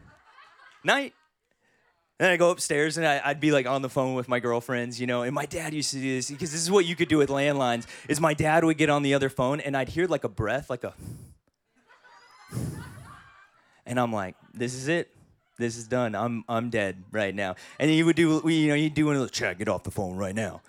Night. 0.84 1.14
And 2.20 2.28
I 2.28 2.36
go 2.36 2.50
upstairs 2.50 2.96
and 2.96 3.04
I, 3.06 3.20
would 3.28 3.40
be 3.40 3.50
like 3.50 3.66
on 3.66 3.82
the 3.82 3.88
phone 3.88 4.14
with 4.14 4.28
my 4.28 4.38
girlfriends, 4.38 5.00
you 5.00 5.06
know. 5.06 5.22
And 5.22 5.34
my 5.34 5.46
dad 5.46 5.74
used 5.74 5.90
to 5.90 5.96
do 5.96 6.14
this 6.14 6.30
because 6.30 6.52
this 6.52 6.60
is 6.60 6.70
what 6.70 6.84
you 6.84 6.94
could 6.94 7.08
do 7.08 7.18
with 7.18 7.28
landlines. 7.28 7.86
Is 8.08 8.20
my 8.20 8.34
dad 8.34 8.62
would 8.64 8.78
get 8.78 8.88
on 8.88 9.02
the 9.02 9.14
other 9.14 9.28
phone 9.28 9.60
and 9.60 9.76
I'd 9.76 9.88
hear 9.88 10.06
like 10.06 10.22
a 10.22 10.28
breath, 10.28 10.70
like 10.70 10.84
a, 10.84 10.94
and 13.86 13.98
I'm 13.98 14.12
like, 14.12 14.36
this 14.52 14.74
is 14.74 14.86
it, 14.86 15.10
this 15.58 15.76
is 15.76 15.88
done. 15.88 16.14
I'm 16.14 16.44
I'm 16.48 16.70
dead 16.70 17.02
right 17.10 17.34
now. 17.34 17.56
And 17.80 17.90
he 17.90 18.04
would 18.04 18.14
do, 18.14 18.40
you 18.48 18.68
know, 18.68 18.76
he'd 18.76 18.94
do 18.94 19.06
one 19.06 19.16
of 19.16 19.20
those, 19.20 19.32
Chad, 19.32 19.58
get 19.58 19.66
off 19.66 19.82
the 19.82 19.90
phone 19.90 20.16
right 20.16 20.34
now. 20.34 20.60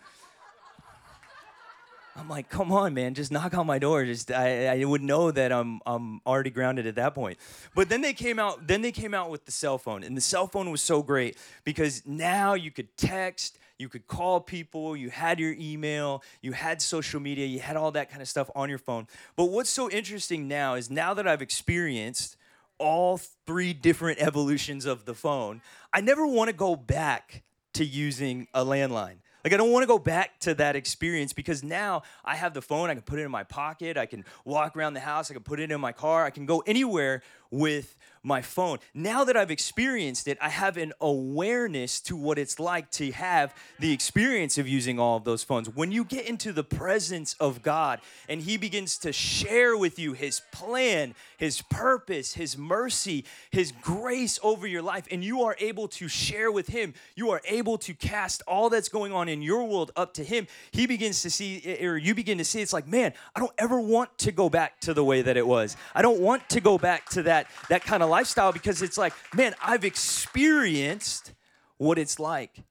I'm 2.17 2.29
like, 2.29 2.49
come 2.49 2.71
on, 2.71 2.93
man, 2.93 3.13
just 3.13 3.29
knock 3.29 3.53
on 3.53 3.67
my 3.67 3.77
door. 3.77 4.05
Just 4.05 4.31
I, 4.31 4.67
I 4.67 4.85
would 4.85 5.01
know 5.01 5.31
that 5.31 5.51
I'm 5.51 5.81
I'm 5.85 6.21
already 6.25 6.49
grounded 6.49 6.87
at 6.87 6.95
that 6.95 7.13
point. 7.13 7.37
But 7.75 7.89
then 7.89 8.01
they 8.01 8.13
came 8.13 8.39
out, 8.39 8.67
then 8.67 8.81
they 8.81 8.93
came 8.93 9.13
out 9.13 9.29
with 9.29 9.45
the 9.45 9.51
cell 9.51 9.77
phone, 9.77 10.03
and 10.03 10.15
the 10.15 10.21
cell 10.21 10.47
phone 10.47 10.71
was 10.71 10.81
so 10.81 11.03
great 11.03 11.37
because 11.65 12.03
now 12.05 12.53
you 12.53 12.71
could 12.71 12.95
text, 12.95 13.59
you 13.77 13.89
could 13.89 14.07
call 14.07 14.39
people, 14.39 14.95
you 14.95 15.09
had 15.09 15.41
your 15.41 15.53
email, 15.59 16.23
you 16.41 16.53
had 16.53 16.81
social 16.81 17.19
media, 17.19 17.45
you 17.45 17.59
had 17.59 17.75
all 17.75 17.91
that 17.91 18.09
kind 18.09 18.21
of 18.21 18.29
stuff 18.29 18.49
on 18.55 18.69
your 18.69 18.77
phone. 18.77 19.07
But 19.35 19.45
what's 19.45 19.69
so 19.69 19.89
interesting 19.89 20.47
now 20.47 20.75
is 20.75 20.89
now 20.89 21.13
that 21.15 21.27
I've 21.27 21.41
experienced 21.41 22.37
all 22.77 23.17
three 23.45 23.73
different 23.73 24.19
evolutions 24.19 24.85
of 24.85 25.03
the 25.03 25.13
phone, 25.13 25.61
I 25.91 25.99
never 25.99 26.25
want 26.25 26.49
to 26.49 26.55
go 26.55 26.77
back 26.77 27.43
to 27.73 27.83
using 27.83 28.47
a 28.53 28.63
landline. 28.63 29.17
Like, 29.45 29.53
I 29.53 29.57
don't 29.57 29.71
want 29.71 29.83
to 29.83 29.87
go 29.87 29.99
back 29.99 30.39
to 30.39 30.55
that 30.55 30.75
experience 30.75 31.31
because 31.31 31.63
now 31.63 32.01
I 32.25 32.35
have 32.35 32.55
the 32.55 32.63
phone. 32.63 32.89
I 32.89 32.95
can 32.95 33.03
put 33.03 33.19
it 33.19 33.21
in 33.21 33.29
my 33.29 33.43
pocket. 33.43 33.95
I 33.95 34.07
can 34.07 34.25
walk 34.43 34.75
around 34.75 34.95
the 34.95 35.01
house. 35.01 35.29
I 35.29 35.35
can 35.35 35.43
put 35.43 35.59
it 35.59 35.69
in 35.71 35.79
my 35.79 35.91
car. 35.91 36.25
I 36.25 36.31
can 36.31 36.47
go 36.47 36.63
anywhere 36.65 37.21
with 37.51 37.95
my 38.25 38.41
phone. 38.41 38.79
Now 38.93 39.23
that 39.23 39.37
I've 39.37 39.51
experienced 39.51 40.27
it, 40.27 40.37
I 40.41 40.49
have 40.49 40.77
an 40.77 40.93
awareness 40.99 42.01
to 42.01 42.15
what 42.15 42.39
it's 42.39 42.59
like 42.59 42.89
to 42.91 43.11
have 43.11 43.53
the 43.79 43.93
experience 43.93 44.57
of 44.57 44.67
using 44.67 44.99
all 44.99 45.17
of 45.17 45.23
those 45.23 45.43
phones. 45.43 45.69
When 45.69 45.91
you 45.91 46.03
get 46.03 46.27
into 46.27 46.51
the 46.51 46.63
presence 46.63 47.35
of 47.39 47.61
God 47.61 48.01
and 48.27 48.41
He 48.41 48.57
begins 48.57 48.97
to 48.99 49.13
share 49.13 49.77
with 49.77 49.99
you 49.99 50.13
His 50.13 50.41
plan, 50.51 51.13
His 51.37 51.61
purpose, 51.61 52.33
His 52.33 52.57
mercy, 52.57 53.25
His 53.51 53.71
grace 53.71 54.39
over 54.41 54.65
your 54.65 54.81
life, 54.81 55.07
and 55.11 55.23
you 55.23 55.43
are 55.43 55.55
able 55.59 55.87
to 55.89 56.07
share 56.07 56.51
with 56.51 56.67
Him, 56.67 56.95
you 57.15 57.29
are 57.29 57.41
able 57.45 57.77
to 57.79 57.93
cast 57.93 58.41
all 58.47 58.71
that's 58.71 58.89
going 58.89 59.13
on 59.13 59.29
in 59.29 59.43
your 59.43 59.63
world 59.65 59.91
up 59.95 60.15
to 60.15 60.23
Him. 60.23 60.47
He 60.71 60.87
begins 60.87 61.21
to 61.21 61.29
see, 61.29 61.61
eh, 61.63 61.85
or 61.85 61.95
you 61.95 62.15
begin 62.15 62.39
to 62.39 62.45
see, 62.45 62.61
it's 62.61 62.73
like, 62.73 62.87
man, 62.87 63.13
I 63.35 63.39
don't 63.39 63.53
ever 63.59 63.79
want 63.79 64.17
to 64.19 64.31
go 64.31 64.49
back 64.49 64.79
to 64.81 64.95
the 64.95 65.03
way 65.03 65.21
that 65.21 65.37
it 65.37 65.45
was. 65.45 65.77
I 65.93 66.01
don't 66.01 66.19
want 66.19 66.49
to 66.49 66.59
go 66.59 66.79
back 66.79 67.07
to 67.09 67.23
that, 67.23 67.44
that 67.69 67.83
kind 67.83 68.03
of 68.03 68.09
lifestyle 68.09 68.51
because 68.51 68.81
it's 68.81 68.97
like, 68.97 69.13
man, 69.33 69.55
I've 69.63 69.85
experienced 69.85 71.33
what 71.77 71.97
it's 71.97 72.19
like 72.19 72.63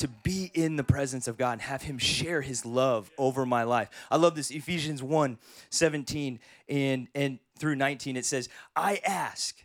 to 0.00 0.08
be 0.08 0.50
in 0.54 0.76
the 0.76 0.84
presence 0.84 1.28
of 1.28 1.36
God 1.36 1.52
and 1.52 1.60
have 1.62 1.82
Him 1.82 1.98
share 1.98 2.40
His 2.40 2.64
love 2.64 3.10
over 3.18 3.44
my 3.44 3.64
life. 3.64 3.90
I 4.10 4.16
love 4.16 4.34
this 4.34 4.50
Ephesians 4.50 5.02
1 5.02 5.38
17 5.68 6.40
and, 6.70 7.08
and 7.14 7.38
through 7.58 7.76
19. 7.76 8.16
It 8.16 8.24
says, 8.24 8.48
I 8.74 9.00
ask, 9.06 9.62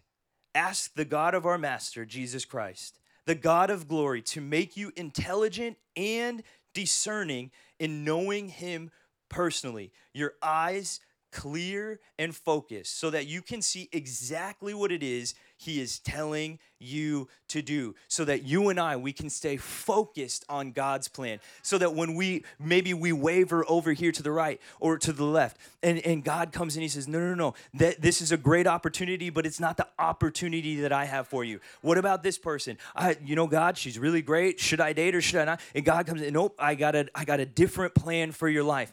ask 0.53 0.93
the 0.93 1.05
God 1.05 1.35
of 1.35 1.45
our 1.45 1.57
Master, 1.57 2.05
Jesus 2.05 2.43
Christ, 2.43 2.99
the 3.25 3.35
God 3.35 3.69
of 3.69 3.87
glory, 3.87 4.21
to 4.23 4.41
make 4.41 4.75
you 4.75 4.91
intelligent 4.97 5.77
and 5.95 6.43
discerning 6.73 7.51
in 7.79 8.03
knowing 8.03 8.49
Him 8.49 8.91
personally. 9.29 9.93
Your 10.13 10.33
eyes 10.41 10.99
clear 11.35 11.99
and 12.17 12.33
focused 12.33 12.97
so 12.97 13.09
that 13.09 13.27
you 13.27 13.41
can 13.41 13.61
see 13.61 13.89
exactly 13.91 14.73
what 14.73 14.89
it 14.89 15.03
is 15.03 15.35
he 15.57 15.79
is 15.79 15.99
telling 15.99 16.59
you 16.79 17.27
to 17.47 17.61
do 17.61 17.95
so 18.07 18.25
that 18.25 18.43
you 18.43 18.69
and 18.69 18.79
I 18.79 18.97
we 18.97 19.13
can 19.13 19.29
stay 19.29 19.57
focused 19.57 20.45
on 20.49 20.71
God's 20.71 21.07
plan. 21.07 21.39
So 21.61 21.77
that 21.77 21.93
when 21.93 22.15
we 22.15 22.43
maybe 22.59 22.93
we 22.93 23.11
waver 23.11 23.65
over 23.67 23.93
here 23.93 24.11
to 24.11 24.23
the 24.23 24.31
right 24.31 24.59
or 24.79 24.97
to 24.97 25.13
the 25.13 25.23
left 25.23 25.57
and 25.81 25.99
and 25.99 26.23
God 26.23 26.51
comes 26.51 26.75
and 26.75 26.83
he 26.83 26.89
says 26.89 27.07
no 27.07 27.19
no 27.19 27.33
no 27.33 27.53
that 27.75 28.01
this 28.01 28.21
is 28.21 28.31
a 28.31 28.37
great 28.37 28.67
opportunity 28.67 29.29
but 29.29 29.45
it's 29.45 29.59
not 29.59 29.77
the 29.77 29.87
opportunity 29.97 30.81
that 30.81 30.91
I 30.91 31.05
have 31.05 31.27
for 31.27 31.43
you. 31.43 31.59
What 31.81 31.97
about 31.97 32.23
this 32.23 32.37
person? 32.37 32.77
I 32.95 33.17
you 33.23 33.35
know 33.35 33.47
God 33.47 33.77
she's 33.77 33.97
really 33.97 34.21
great. 34.21 34.59
Should 34.59 34.81
I 34.81 34.93
date 34.93 35.13
her 35.13 35.21
should 35.21 35.39
I 35.39 35.45
not? 35.45 35.61
And 35.73 35.85
God 35.85 36.05
comes 36.05 36.21
in 36.21 36.33
nope 36.33 36.55
I 36.59 36.75
got 36.75 36.95
a 36.95 37.07
I 37.15 37.25
got 37.25 37.39
a 37.39 37.45
different 37.45 37.95
plan 37.95 38.31
for 38.31 38.49
your 38.49 38.63
life. 38.63 38.91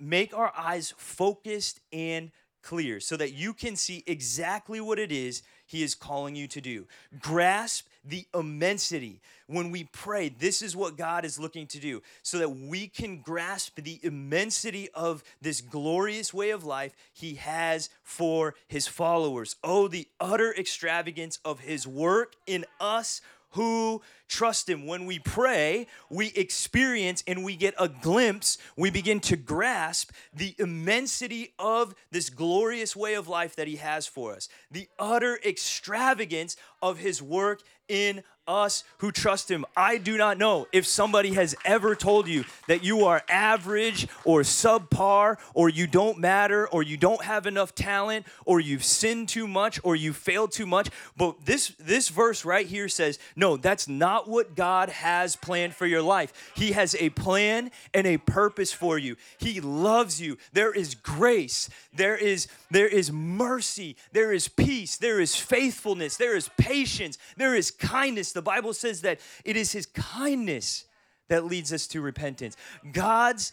Make 0.00 0.36
our 0.36 0.52
eyes 0.56 0.94
focused 0.96 1.80
and 1.92 2.30
clear 2.64 2.98
so 2.98 3.16
that 3.16 3.32
you 3.32 3.52
can 3.52 3.76
see 3.76 4.02
exactly 4.06 4.80
what 4.80 4.98
it 4.98 5.12
is 5.12 5.42
he 5.66 5.82
is 5.82 5.94
calling 5.94 6.34
you 6.34 6.46
to 6.48 6.60
do. 6.60 6.86
Grasp 7.20 7.86
the 8.04 8.26
immensity. 8.34 9.20
When 9.46 9.70
we 9.70 9.84
pray, 9.84 10.28
this 10.28 10.62
is 10.62 10.76
what 10.76 10.96
God 10.96 11.24
is 11.24 11.38
looking 11.38 11.66
to 11.68 11.78
do 11.78 12.02
so 12.22 12.38
that 12.38 12.48
we 12.48 12.86
can 12.86 13.20
grasp 13.20 13.80
the 13.80 13.98
immensity 14.02 14.88
of 14.94 15.22
this 15.40 15.60
glorious 15.60 16.32
way 16.32 16.50
of 16.50 16.64
life 16.64 16.94
He 17.12 17.34
has 17.34 17.90
for 18.02 18.54
His 18.68 18.86
followers. 18.86 19.56
Oh, 19.64 19.88
the 19.88 20.08
utter 20.20 20.54
extravagance 20.54 21.38
of 21.44 21.60
His 21.60 21.86
work 21.86 22.34
in 22.46 22.64
us 22.80 23.20
who 23.54 24.02
trust 24.28 24.68
Him. 24.68 24.86
When 24.86 25.06
we 25.06 25.18
pray, 25.18 25.86
we 26.10 26.28
experience 26.28 27.22
and 27.26 27.44
we 27.44 27.56
get 27.56 27.74
a 27.78 27.88
glimpse, 27.88 28.58
we 28.76 28.90
begin 28.90 29.20
to 29.20 29.36
grasp 29.36 30.12
the 30.32 30.54
immensity 30.58 31.54
of 31.58 31.94
this 32.10 32.30
glorious 32.30 32.94
way 32.94 33.14
of 33.14 33.28
life 33.28 33.56
that 33.56 33.68
He 33.68 33.76
has 33.76 34.06
for 34.06 34.34
us, 34.34 34.48
the 34.70 34.88
utter 34.98 35.38
extravagance 35.44 36.56
of 36.82 36.98
His 36.98 37.22
work 37.22 37.62
in 37.88 38.22
us 38.46 38.84
who 38.98 39.10
trust 39.10 39.50
him. 39.50 39.64
I 39.76 39.98
do 39.98 40.16
not 40.16 40.38
know 40.38 40.66
if 40.72 40.86
somebody 40.86 41.34
has 41.34 41.54
ever 41.64 41.94
told 41.94 42.28
you 42.28 42.44
that 42.68 42.84
you 42.84 43.04
are 43.04 43.22
average 43.28 44.06
or 44.24 44.40
subpar 44.40 45.38
or 45.54 45.68
you 45.68 45.86
don't 45.86 46.18
matter 46.18 46.68
or 46.68 46.82
you 46.82 46.96
don't 46.96 47.24
have 47.24 47.46
enough 47.46 47.74
talent 47.74 48.26
or 48.44 48.60
you've 48.60 48.84
sinned 48.84 49.28
too 49.28 49.46
much 49.46 49.80
or 49.82 49.96
you 49.96 50.12
failed 50.12 50.52
too 50.52 50.66
much. 50.66 50.90
But 51.16 51.46
this 51.46 51.72
this 51.78 52.08
verse 52.08 52.44
right 52.44 52.66
here 52.66 52.88
says, 52.88 53.18
"No, 53.34 53.56
that's 53.56 53.88
not 53.88 54.28
what 54.28 54.54
God 54.54 54.88
has 54.90 55.36
planned 55.36 55.74
for 55.74 55.86
your 55.86 56.02
life. 56.02 56.52
He 56.54 56.72
has 56.72 56.94
a 56.96 57.10
plan 57.10 57.70
and 57.92 58.06
a 58.06 58.18
purpose 58.18 58.72
for 58.72 58.98
you. 58.98 59.16
He 59.38 59.60
loves 59.60 60.20
you. 60.20 60.38
There 60.52 60.72
is 60.72 60.94
grace. 60.94 61.70
There 61.94 62.16
is 62.16 62.48
there 62.70 62.88
is 62.88 63.10
mercy. 63.10 63.96
There 64.12 64.32
is 64.32 64.48
peace. 64.48 64.96
There 64.96 65.20
is 65.20 65.34
faithfulness. 65.34 66.16
There 66.16 66.36
is 66.36 66.50
patience. 66.58 67.18
There 67.36 67.54
is 67.54 67.70
kindness 67.70 68.33
the 68.34 68.42
Bible 68.42 68.74
says 68.74 69.00
that 69.00 69.20
it 69.44 69.56
is 69.56 69.72
His 69.72 69.86
kindness 69.86 70.84
that 71.28 71.44
leads 71.44 71.72
us 71.72 71.86
to 71.88 72.00
repentance. 72.00 72.56
God's 72.92 73.52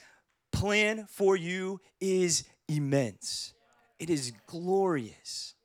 plan 0.51 1.07
for 1.09 1.35
you 1.35 1.79
is 1.99 2.43
immense, 2.67 3.53
it 3.99 4.09
is 4.09 4.33
glorious. 4.47 5.55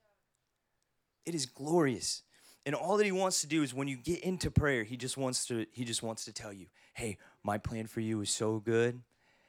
It 1.25 1.35
is 1.35 1.45
glorious. 1.45 2.23
And 2.65 2.75
all 2.75 2.97
that 2.97 3.05
he 3.05 3.11
wants 3.11 3.41
to 3.41 3.49
do 3.49 3.65
is 3.65 3.75
when 3.75 3.89
you 3.89 3.97
get 3.97 4.21
into 4.21 4.51
prayer, 4.51 4.85
he 4.85 4.97
just 4.97 5.17
wants 5.17 5.47
to 5.47 5.67
he 5.73 5.85
just 5.85 6.03
wants 6.03 6.25
to 6.25 6.33
tell 6.33 6.53
you, 6.53 6.67
"Hey, 6.95 7.19
my 7.43 7.59
plan 7.59 7.87
for 7.87 8.01
you 8.01 8.21
is 8.21 8.31
so 8.31 8.61
good. 8.61 9.03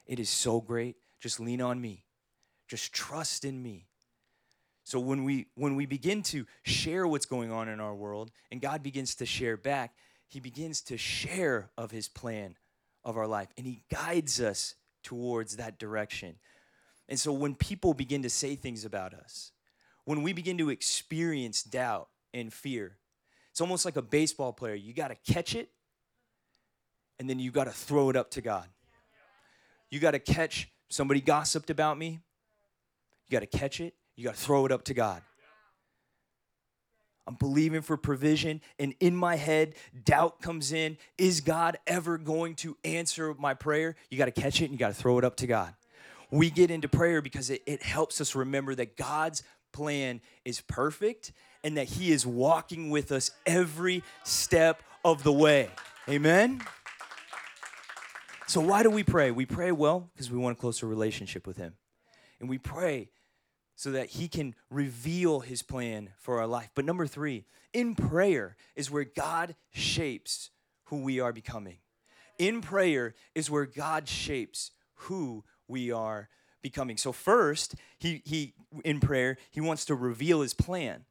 It 0.07 0.19
is 0.19 0.29
so 0.29 0.59
great. 0.59 0.95
Just 1.19 1.39
lean 1.39 1.61
on 1.61 1.79
me. 1.79 2.05
Just 2.67 2.93
trust 2.93 3.45
in 3.45 3.61
me. 3.61 3.87
So 4.87 5.01
when 5.01 5.25
we 5.25 5.47
when 5.55 5.75
we 5.75 5.85
begin 5.85 6.23
to 6.23 6.45
share 6.63 7.05
what's 7.05 7.25
going 7.25 7.51
on 7.51 7.67
in 7.67 7.81
our 7.81 7.93
world 7.93 8.31
and 8.49 8.61
God 8.61 8.81
begins 8.81 9.15
to 9.15 9.25
share 9.25 9.57
back, 9.57 9.93
he 10.29 10.39
begins 10.39 10.79
to 10.83 10.97
share 10.97 11.71
of 11.77 11.91
his 11.91 12.07
plan 12.07 12.55
of 13.03 13.17
our 13.17 13.27
life 13.27 13.49
and 13.57 13.67
he 13.67 13.81
guides 13.91 14.39
us 14.39 14.75
towards 15.03 15.57
that 15.57 15.77
direction. 15.77 16.35
And 17.09 17.19
so 17.19 17.33
when 17.33 17.53
people 17.53 17.93
begin 17.93 18.23
to 18.23 18.29
say 18.29 18.55
things 18.55 18.85
about 18.85 19.13
us, 19.13 19.51
when 20.05 20.23
we 20.23 20.31
begin 20.31 20.57
to 20.59 20.69
experience 20.69 21.63
doubt 21.63 22.07
and 22.33 22.53
fear, 22.53 22.95
it's 23.51 23.59
almost 23.59 23.83
like 23.83 23.97
a 23.97 24.01
baseball 24.01 24.53
player. 24.53 24.75
You 24.75 24.93
got 24.93 25.09
to 25.09 25.33
catch 25.33 25.53
it 25.53 25.69
and 27.19 27.29
then 27.29 27.39
you 27.39 27.51
got 27.51 27.65
to 27.65 27.71
throw 27.71 28.09
it 28.09 28.15
up 28.15 28.31
to 28.31 28.41
God. 28.41 28.69
You 29.89 29.99
got 29.99 30.11
to 30.11 30.19
catch 30.19 30.69
somebody 30.87 31.19
gossiped 31.19 31.69
about 31.69 31.97
me. 31.97 32.21
You 33.27 33.31
got 33.37 33.41
to 33.41 33.57
catch 33.57 33.81
it 33.81 33.93
you 34.17 34.25
got 34.25 34.35
to 34.35 34.41
throw 34.41 34.65
it 34.65 34.71
up 34.73 34.83
to 34.85 34.93
God. 34.93 35.21
I'm 37.27 37.35
believing 37.35 37.81
for 37.81 37.97
provision, 37.97 38.61
and 38.79 38.95
in 38.99 39.15
my 39.15 39.35
head, 39.35 39.75
doubt 40.05 40.41
comes 40.41 40.71
in. 40.71 40.97
Is 41.17 41.41
God 41.41 41.77
ever 41.85 42.17
going 42.17 42.55
to 42.55 42.77
answer 42.85 43.33
my 43.37 43.53
prayer? 43.53 43.95
You 44.09 44.17
got 44.17 44.25
to 44.25 44.31
catch 44.31 44.61
it 44.61 44.65
and 44.65 44.73
you 44.73 44.79
got 44.79 44.87
to 44.89 44.93
throw 44.93 45.17
it 45.17 45.25
up 45.25 45.35
to 45.37 45.47
God. 45.47 45.73
We 46.31 46.49
get 46.49 46.71
into 46.71 46.87
prayer 46.87 47.21
because 47.21 47.49
it, 47.49 47.61
it 47.65 47.83
helps 47.83 48.19
us 48.21 48.33
remember 48.33 48.75
that 48.75 48.95
God's 48.95 49.43
plan 49.73 50.21
is 50.45 50.61
perfect 50.61 51.33
and 51.63 51.77
that 51.77 51.87
He 51.87 52.11
is 52.11 52.25
walking 52.25 52.89
with 52.89 53.11
us 53.11 53.31
every 53.45 54.03
step 54.23 54.81
of 55.03 55.23
the 55.23 55.33
way. 55.33 55.69
Amen? 56.09 56.61
So, 58.47 58.61
why 58.61 58.83
do 58.83 58.89
we 58.89 59.03
pray? 59.03 59.31
We 59.31 59.45
pray, 59.45 59.73
well, 59.73 60.09
because 60.13 60.31
we 60.31 60.37
want 60.37 60.57
a 60.57 60.59
closer 60.59 60.87
relationship 60.87 61.45
with 61.45 61.57
Him. 61.57 61.73
And 62.39 62.47
we 62.47 62.57
pray 62.57 63.09
so 63.77 63.91
that 63.91 64.07
he 64.07 64.27
can 64.27 64.55
reveal 64.69 65.39
his 65.39 65.61
plan 65.61 66.09
for 66.17 66.39
our 66.39 66.47
life. 66.47 66.71
But 66.75 66.83
number 66.83 67.07
three, 67.07 67.45
in 67.71 67.95
prayer 67.95 68.57
is 68.75 68.91
where 68.91 69.05
God 69.05 69.55
shapes 69.71 70.49
who 70.85 70.97
we 70.97 71.19
are 71.19 71.31
becoming. 71.31 71.77
In 72.39 72.59
prayer 72.59 73.13
is 73.35 73.49
where 73.49 73.65
God 73.65 74.09
shapes 74.09 74.71
who 74.95 75.43
we 75.67 75.91
are 75.91 76.27
becoming. 76.61 76.97
So 76.97 77.11
first, 77.11 77.75
he 77.99 78.21
he 78.25 78.53
in 78.83 78.99
prayer, 78.99 79.37
he 79.51 79.61
wants 79.61 79.85
to 79.85 79.95
reveal 79.95 80.41
his 80.41 80.55
plan. 80.55 81.05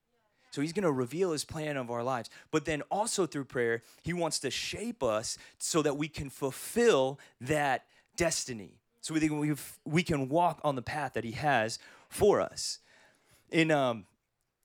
So 0.50 0.61
he's 0.61 0.72
going 0.72 0.85
to 0.85 0.92
reveal 0.92 1.33
his 1.33 1.44
plan 1.44 1.76
of 1.76 1.90
our 1.90 2.02
lives. 2.02 2.31
But 2.50 2.64
then 2.64 2.83
also 2.90 3.26
through 3.26 3.44
prayer, 3.44 3.83
he 4.02 4.12
wants 4.12 4.38
to 4.40 4.50
shape 4.50 5.02
us 5.02 5.38
so 5.59 5.83
that 5.83 5.96
we 5.96 6.09
can 6.09 6.31
fulfill 6.31 7.20
that 7.42 7.85
destiny. 8.16 8.81
So 9.02 9.14
we, 9.14 9.29
we, 9.29 9.55
we 9.85 10.02
can 10.02 10.29
walk 10.29 10.61
on 10.64 10.74
the 10.74 10.83
path 10.83 11.12
that 11.12 11.24
he 11.24 11.33
has 11.33 11.79
for 12.09 12.40
us. 12.40 12.79
In 13.51 13.71
um, 13.71 14.07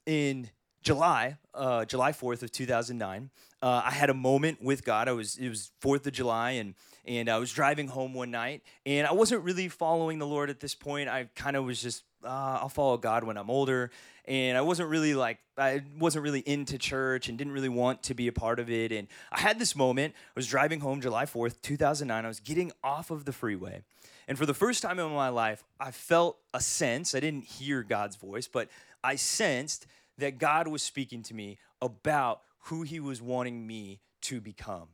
in 0.05 0.49
July, 0.81 1.37
uh, 1.53 1.85
July 1.85 2.11
4th 2.11 2.41
of 2.41 2.51
2009, 2.51 3.29
uh, 3.61 3.81
I 3.85 3.91
had 3.91 4.09
a 4.09 4.13
moment 4.13 4.63
with 4.63 4.83
God. 4.83 5.07
I 5.07 5.11
was 5.11 5.37
it 5.37 5.49
was 5.49 5.71
4th 5.81 6.07
of 6.07 6.13
July 6.13 6.51
and 6.51 6.73
and 7.05 7.29
I 7.29 7.37
was 7.37 7.51
driving 7.51 7.87
home 7.87 8.13
one 8.13 8.31
night 8.31 8.63
and 8.85 9.07
I 9.07 9.13
wasn't 9.13 9.43
really 9.43 9.67
following 9.67 10.19
the 10.19 10.27
Lord 10.27 10.49
at 10.49 10.59
this 10.59 10.73
point. 10.73 11.09
I 11.09 11.29
kind 11.35 11.55
of 11.55 11.65
was 11.65 11.81
just 11.81 12.03
uh, 12.23 12.59
I'll 12.61 12.69
follow 12.69 12.97
God 12.97 13.23
when 13.23 13.37
I'm 13.37 13.49
older 13.49 13.91
and 14.25 14.57
I 14.57 14.61
wasn't 14.61 14.89
really 14.89 15.13
like 15.13 15.37
I 15.57 15.81
wasn't 15.99 16.23
really 16.23 16.39
into 16.41 16.79
church 16.79 17.29
and 17.29 17.37
didn't 17.37 17.53
really 17.53 17.69
want 17.69 18.03
to 18.03 18.15
be 18.15 18.27
a 18.27 18.31
part 18.31 18.59
of 18.59 18.69
it 18.69 18.91
and 18.91 19.07
I 19.31 19.39
had 19.39 19.59
this 19.59 19.75
moment. 19.75 20.15
I 20.15 20.33
was 20.35 20.47
driving 20.47 20.79
home 20.79 21.01
July 21.01 21.25
4th, 21.25 21.61
2009. 21.61 22.25
I 22.25 22.27
was 22.27 22.39
getting 22.39 22.71
off 22.83 23.11
of 23.11 23.25
the 23.25 23.33
freeway. 23.33 23.83
And 24.27 24.37
for 24.37 24.45
the 24.45 24.53
first 24.53 24.81
time 24.81 24.99
in 24.99 25.11
my 25.11 25.29
life, 25.29 25.63
I 25.79 25.91
felt 25.91 26.37
a 26.53 26.61
sense. 26.61 27.15
I 27.15 27.19
didn't 27.19 27.45
hear 27.45 27.83
God's 27.83 28.15
voice, 28.15 28.47
but 28.47 28.69
I 29.03 29.15
sensed 29.15 29.87
that 30.17 30.37
God 30.37 30.67
was 30.67 30.83
speaking 30.83 31.23
to 31.23 31.33
me 31.33 31.57
about 31.81 32.41
who 32.65 32.83
he 32.83 32.99
was 32.99 33.21
wanting 33.21 33.65
me 33.65 33.99
to 34.21 34.39
become 34.39 34.87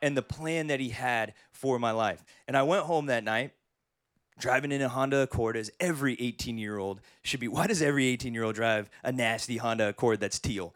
and 0.00 0.16
the 0.16 0.22
plan 0.22 0.66
that 0.66 0.80
he 0.80 0.88
had 0.88 1.34
for 1.52 1.78
my 1.78 1.92
life. 1.92 2.24
And 2.48 2.56
I 2.56 2.64
went 2.64 2.84
home 2.84 3.06
that 3.06 3.22
night 3.22 3.52
driving 4.38 4.72
in 4.72 4.82
a 4.82 4.88
Honda 4.88 5.20
Accord 5.20 5.56
as 5.56 5.70
every 5.78 6.20
18 6.20 6.58
year 6.58 6.78
old 6.78 7.00
should 7.22 7.40
be. 7.40 7.48
Why 7.48 7.66
does 7.66 7.80
every 7.80 8.06
18 8.06 8.34
year 8.34 8.42
old 8.42 8.56
drive 8.56 8.90
a 9.04 9.12
nasty 9.12 9.56
Honda 9.56 9.88
Accord 9.88 10.20
that's 10.20 10.38
teal? 10.38 10.74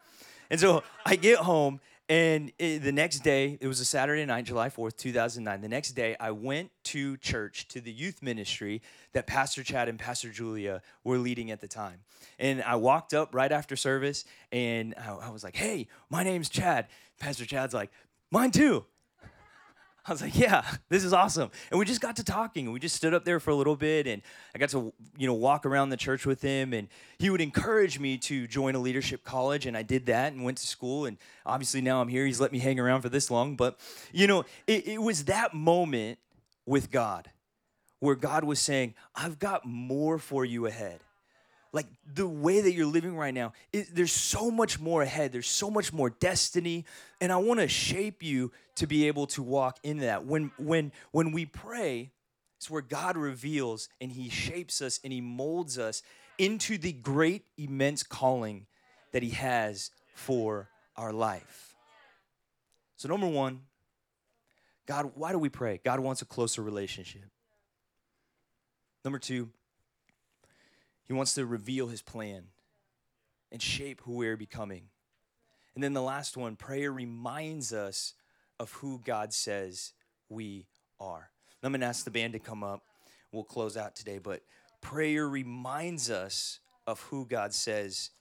And 0.49 0.59
so 0.59 0.83
I 1.05 1.17
get 1.17 1.39
home, 1.39 1.81
and 2.09 2.53
it, 2.57 2.83
the 2.83 2.91
next 2.91 3.19
day, 3.19 3.57
it 3.59 3.67
was 3.67 3.81
a 3.81 3.85
Saturday 3.85 4.25
night, 4.25 4.45
July 4.45 4.69
4th, 4.69 4.95
2009. 4.95 5.59
The 5.59 5.67
next 5.67 5.91
day, 5.91 6.15
I 6.19 6.31
went 6.31 6.71
to 6.85 7.17
church, 7.17 7.67
to 7.69 7.81
the 7.81 7.91
youth 7.91 8.21
ministry 8.21 8.81
that 9.11 9.27
Pastor 9.27 9.61
Chad 9.61 9.89
and 9.89 9.99
Pastor 9.99 10.29
Julia 10.29 10.81
were 11.03 11.17
leading 11.17 11.51
at 11.51 11.59
the 11.59 11.67
time. 11.67 11.99
And 12.39 12.63
I 12.63 12.75
walked 12.75 13.13
up 13.13 13.35
right 13.35 13.51
after 13.51 13.75
service, 13.75 14.23
and 14.53 14.95
I, 14.97 15.27
I 15.27 15.29
was 15.31 15.43
like, 15.43 15.57
hey, 15.57 15.87
my 16.09 16.23
name's 16.23 16.47
Chad. 16.47 16.87
Pastor 17.19 17.45
Chad's 17.45 17.73
like, 17.73 17.91
mine 18.31 18.51
too. 18.51 18.85
I 20.07 20.11
was 20.11 20.21
like, 20.21 20.37
yeah, 20.37 20.63
this 20.87 21.03
is 21.03 21.11
awesome. 21.11 21.51
And 21.69 21.77
we 21.77 21.85
just 21.85 21.99
got 21.99 22.15
to 22.15 22.23
talking 22.23 22.65
and 22.65 22.73
we 22.73 22.79
just 22.79 22.95
stood 22.95 23.13
up 23.13 23.25
there 23.25 23.41
for 23.41 23.49
a 23.49 23.55
little 23.55 23.75
bit 23.75 24.07
and 24.07 24.21
I 24.55 24.57
got 24.57 24.69
to, 24.69 24.93
you 25.17 25.27
know, 25.27 25.33
walk 25.33 25.65
around 25.65 25.89
the 25.89 25.97
church 25.97 26.25
with 26.25 26.41
him 26.41 26.73
and 26.73 26.87
he 27.19 27.29
would 27.29 27.41
encourage 27.41 27.99
me 27.99 28.17
to 28.19 28.47
join 28.47 28.75
a 28.75 28.79
leadership 28.79 29.25
college 29.25 29.65
and 29.65 29.75
I 29.75 29.83
did 29.83 30.05
that 30.05 30.31
and 30.31 30.45
went 30.45 30.59
to 30.59 30.67
school 30.67 31.05
and 31.05 31.17
obviously 31.45 31.81
now 31.81 32.01
I'm 32.01 32.07
here. 32.07 32.25
He's 32.25 32.39
let 32.39 32.53
me 32.53 32.59
hang 32.59 32.79
around 32.79 33.01
for 33.01 33.09
this 33.09 33.29
long, 33.29 33.55
but 33.57 33.77
you 34.13 34.27
know, 34.27 34.45
it, 34.65 34.87
it 34.87 35.01
was 35.01 35.25
that 35.25 35.53
moment 35.53 36.19
with 36.65 36.89
God 36.89 37.29
where 37.99 38.15
God 38.15 38.43
was 38.43 38.59
saying, 38.59 38.93
I've 39.13 39.39
got 39.39 39.65
more 39.65 40.19
for 40.19 40.45
you 40.45 40.67
ahead 40.67 41.01
like 41.73 41.87
the 42.13 42.27
way 42.27 42.61
that 42.61 42.73
you're 42.73 42.85
living 42.85 43.15
right 43.15 43.33
now 43.33 43.53
it, 43.73 43.93
there's 43.93 44.11
so 44.11 44.49
much 44.49 44.79
more 44.79 45.01
ahead. 45.01 45.31
There's 45.31 45.49
so 45.49 45.69
much 45.69 45.91
more 45.93 46.09
destiny. 46.09 46.85
And 47.21 47.31
i 47.31 47.37
want 47.37 47.59
to 47.59 47.67
shape 47.67 48.23
you 48.23 48.51
to 48.75 48.87
be 48.87 49.07
able 49.07 49.27
to 49.27 49.43
walk 49.43 49.77
in 49.83 49.99
that. 49.99 50.25
When 50.25 50.51
when 50.57 50.91
when 51.11 51.31
we 51.31 51.45
pray 51.45 52.11
it's 52.57 52.69
where 52.69 52.81
god 52.81 53.17
reveals 53.17 53.89
and 54.01 54.11
he 54.11 54.29
shapes 54.29 54.81
us 54.81 54.99
and 55.03 55.13
he 55.13 55.21
molds 55.21 55.77
us 55.77 56.01
into 56.39 56.77
the 56.77 56.91
great 56.91 57.43
immense 57.57 58.03
calling 58.03 58.65
that 59.11 59.21
he 59.23 59.29
has 59.31 59.91
for 60.15 60.69
our 60.95 61.13
life. 61.13 61.75
So 62.97 63.07
number 63.09 63.27
one 63.27 63.61
god 64.85 65.11
why 65.15 65.31
do 65.31 65.39
we 65.39 65.49
pray? 65.49 65.79
God 65.83 65.99
wants 65.99 66.21
a 66.21 66.25
closer 66.25 66.61
relationship. 66.61 67.25
Number 69.03 69.19
two 69.19 69.49
he 71.07 71.13
wants 71.13 71.33
to 71.35 71.45
reveal 71.45 71.87
his 71.87 72.01
plan 72.01 72.43
and 73.51 73.61
shape 73.61 74.01
who 74.03 74.13
we're 74.13 74.37
becoming. 74.37 74.83
And 75.75 75.83
then 75.83 75.93
the 75.93 76.01
last 76.01 76.35
one 76.35 76.55
prayer 76.55 76.91
reminds 76.91 77.71
us 77.73 78.13
of 78.59 78.71
who 78.73 78.99
God 79.03 79.33
says 79.33 79.93
we 80.29 80.67
are. 80.99 81.29
I'm 81.63 81.71
going 81.71 81.81
to 81.81 81.87
ask 81.87 82.05
the 82.05 82.11
band 82.11 82.33
to 82.33 82.39
come 82.39 82.63
up. 82.63 82.81
We'll 83.31 83.43
close 83.43 83.77
out 83.77 83.95
today, 83.95 84.19
but 84.19 84.41
prayer 84.81 85.27
reminds 85.27 86.09
us 86.09 86.59
of 86.85 87.01
who 87.01 87.25
God 87.25 87.53
says 87.53 88.11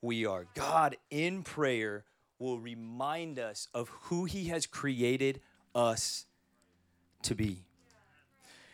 we 0.00 0.26
are. 0.26 0.46
God 0.54 0.96
in 1.10 1.42
prayer 1.42 2.04
will 2.38 2.58
remind 2.58 3.38
us 3.38 3.68
of 3.72 3.88
who 3.88 4.24
He 4.24 4.46
has 4.46 4.66
created 4.66 5.40
us 5.74 6.26
to 7.22 7.34
be. 7.34 7.64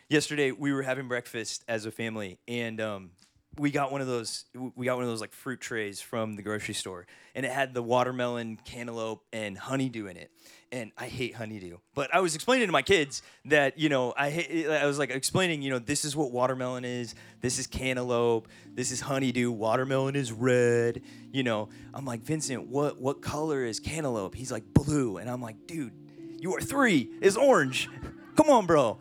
Yesterday, 0.07 0.51
we 0.51 0.73
were 0.73 0.81
having 0.81 1.07
breakfast 1.07 1.63
as 1.67 1.85
a 1.85 1.91
family, 1.91 2.39
and 2.47 2.81
um, 2.81 3.11
we 3.59 3.71
got 3.71 3.91
one 3.91 4.01
of 4.01 4.07
those 4.07 4.45
we 4.75 4.85
got 4.85 4.95
one 4.95 5.03
of 5.03 5.09
those 5.09 5.21
like 5.21 5.33
fruit 5.33 5.59
trays 5.59 5.99
from 5.99 6.35
the 6.35 6.41
grocery 6.41 6.73
store 6.73 7.05
and 7.35 7.45
it 7.45 7.51
had 7.51 7.73
the 7.73 7.83
watermelon 7.83 8.57
cantaloupe 8.63 9.23
and 9.33 9.57
honeydew 9.57 10.07
in 10.07 10.17
it. 10.17 10.31
And 10.71 10.91
i 10.97 11.07
hate 11.07 11.35
honeydew 11.35 11.77
but 11.95 12.13
i 12.13 12.19
was 12.19 12.35
explaining 12.35 12.67
to 12.67 12.71
my 12.71 12.83
kids 12.83 13.23
that 13.45 13.79
you 13.79 13.89
know 13.89 14.13
i 14.15 14.77
i 14.81 14.85
was 14.85 14.99
like 14.99 15.09
explaining 15.09 15.63
you 15.63 15.71
know 15.71 15.79
this 15.79 16.05
is 16.05 16.15
what 16.15 16.31
watermelon 16.31 16.85
is 16.85 17.15
this 17.41 17.57
is 17.57 17.65
cantaloupe 17.65 18.47
this 18.75 18.91
is 18.91 19.01
honeydew 19.01 19.51
watermelon 19.51 20.15
is 20.15 20.31
red 20.31 21.01
you 21.31 21.43
know. 21.43 21.69
I'm 21.93 22.05
like 22.05 22.21
vincent 22.21 22.67
what 22.67 22.99
what 22.99 23.21
color 23.21 23.63
is 23.63 23.79
cantaloupe? 23.79 24.35
He's 24.35 24.51
like 24.51 24.73
blue. 24.73 25.17
And 25.17 25.29
i'm 25.29 25.41
like 25.41 25.67
dude 25.67 25.93
you 26.39 26.55
are 26.55 26.61
three 26.61 27.09
is 27.21 27.35
orange. 27.35 27.89
Come 28.35 28.49
on 28.49 28.65
bro. 28.65 28.99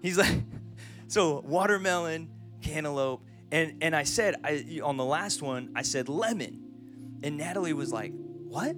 He's 0.00 0.16
like 0.16 0.34
so 1.08 1.40
watermelon 1.40 2.30
cantaloupe 2.62 3.22
and 3.52 3.74
and 3.82 3.94
I 3.94 4.02
said 4.02 4.36
I 4.42 4.80
on 4.82 4.96
the 4.96 5.04
last 5.04 5.42
one 5.42 5.70
I 5.76 5.82
said 5.82 6.08
lemon, 6.08 6.62
and 7.22 7.36
Natalie 7.36 7.74
was 7.74 7.92
like, 7.92 8.12
"What?" 8.14 8.74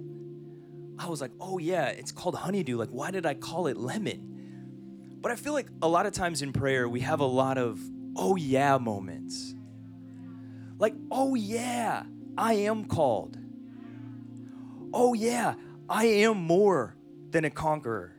I 0.99 1.07
was 1.07 1.21
like, 1.21 1.31
"Oh 1.39 1.57
yeah, 1.57 1.87
it's 1.87 2.11
called 2.11 2.35
honeydew. 2.35 2.77
Like, 2.77 2.89
why 2.89 3.09
did 3.09 3.25
I 3.25 3.33
call 3.33 3.67
it 3.67 3.77
lemon?" 3.77 5.17
But 5.21 5.31
I 5.31 5.37
feel 5.37 5.53
like 5.53 5.69
a 5.81 5.87
lot 5.87 6.05
of 6.05 6.13
times 6.13 6.41
in 6.41 6.53
prayer 6.53 6.87
we 6.87 6.99
have 6.99 7.21
a 7.21 7.25
lot 7.25 7.57
of 7.57 7.79
"oh 8.17 8.35
yeah" 8.35 8.77
moments. 8.77 9.55
Like, 10.77 10.93
"Oh 11.09 11.35
yeah, 11.35 12.03
I 12.37 12.53
am 12.53 12.83
called." 12.83 13.37
"Oh 14.93 15.13
yeah, 15.13 15.55
I 15.87 16.05
am 16.05 16.37
more 16.37 16.97
than 17.31 17.45
a 17.45 17.49
conqueror." 17.49 18.13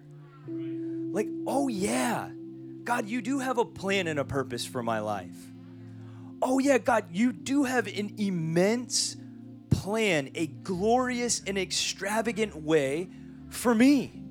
Like, 0.49 1.29
"Oh 1.47 1.69
yeah, 1.69 2.31
God, 2.83 3.09
you 3.09 3.21
do 3.21 3.41
have 3.41 3.59
a 3.59 3.65
plan 3.67 4.07
and 4.07 4.19
a 4.19 4.25
purpose 4.25 4.65
for 4.65 4.83
my 4.83 5.01
life." 5.01 5.53
Oh, 6.43 6.59
yeah, 6.59 6.79
God, 6.79 7.07
you 7.13 7.33
do 7.33 7.65
have 7.65 7.87
an 7.87 8.15
immense 8.19 9.17
plan, 9.71 10.31
a 10.35 10.47
glorious 10.47 11.43
and 11.47 11.59
extravagant 11.59 12.57
way 12.57 13.09
for 13.49 13.75
me 13.75 14.26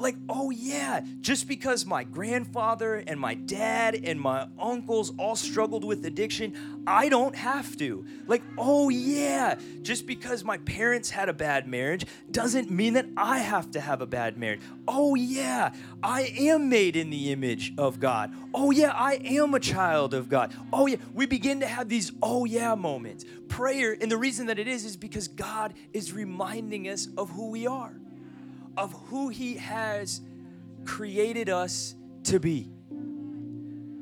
like, 0.00 0.16
oh 0.28 0.50
yeah, 0.50 1.04
just 1.20 1.46
because 1.46 1.84
my 1.84 2.04
grandfather 2.04 2.96
and 3.06 3.20
my 3.20 3.34
dad 3.34 3.94
and 3.94 4.20
my 4.20 4.48
uncles 4.58 5.12
all 5.18 5.36
struggled 5.36 5.84
with 5.84 6.04
addiction, 6.06 6.82
I 6.86 7.08
don't 7.08 7.36
have 7.36 7.76
to. 7.78 8.04
Like, 8.26 8.42
oh 8.56 8.88
yeah, 8.88 9.58
just 9.82 10.06
because 10.06 10.42
my 10.42 10.58
parents 10.58 11.10
had 11.10 11.28
a 11.28 11.32
bad 11.32 11.68
marriage 11.68 12.06
doesn't 12.30 12.70
mean 12.70 12.94
that 12.94 13.06
I 13.16 13.38
have 13.38 13.70
to 13.72 13.80
have 13.80 14.00
a 14.00 14.06
bad 14.06 14.38
marriage. 14.38 14.60
Oh 14.88 15.14
yeah, 15.14 15.72
I 16.02 16.32
am 16.38 16.68
made 16.68 16.96
in 16.96 17.10
the 17.10 17.30
image 17.32 17.74
of 17.76 18.00
God. 18.00 18.32
Oh 18.54 18.70
yeah, 18.70 18.92
I 18.92 19.14
am 19.24 19.54
a 19.54 19.60
child 19.60 20.14
of 20.14 20.28
God. 20.28 20.54
Oh 20.72 20.86
yeah, 20.86 20.96
we 21.12 21.26
begin 21.26 21.60
to 21.60 21.66
have 21.66 21.88
these 21.88 22.12
oh 22.22 22.44
yeah 22.46 22.74
moments. 22.74 23.24
Prayer, 23.48 23.96
and 24.00 24.10
the 24.10 24.16
reason 24.16 24.46
that 24.46 24.58
it 24.58 24.68
is, 24.68 24.84
is 24.84 24.96
because 24.96 25.28
God 25.28 25.74
is 25.92 26.12
reminding 26.12 26.88
us 26.88 27.08
of 27.18 27.30
who 27.30 27.50
we 27.50 27.66
are 27.66 27.92
of 28.80 28.94
who 29.08 29.28
He 29.28 29.56
has 29.56 30.22
created 30.86 31.50
us 31.50 31.94
to 32.24 32.40
be. 32.40 32.72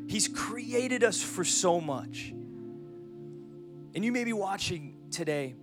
He's 0.07 0.29
created 0.29 1.03
us 1.03 1.21
for 1.21 1.45
so 1.45 1.81
much. 1.81 2.33
And 3.95 4.05
you 4.05 4.13
may 4.13 4.23
be 4.23 4.33
watching 4.33 4.95
today 5.11 5.57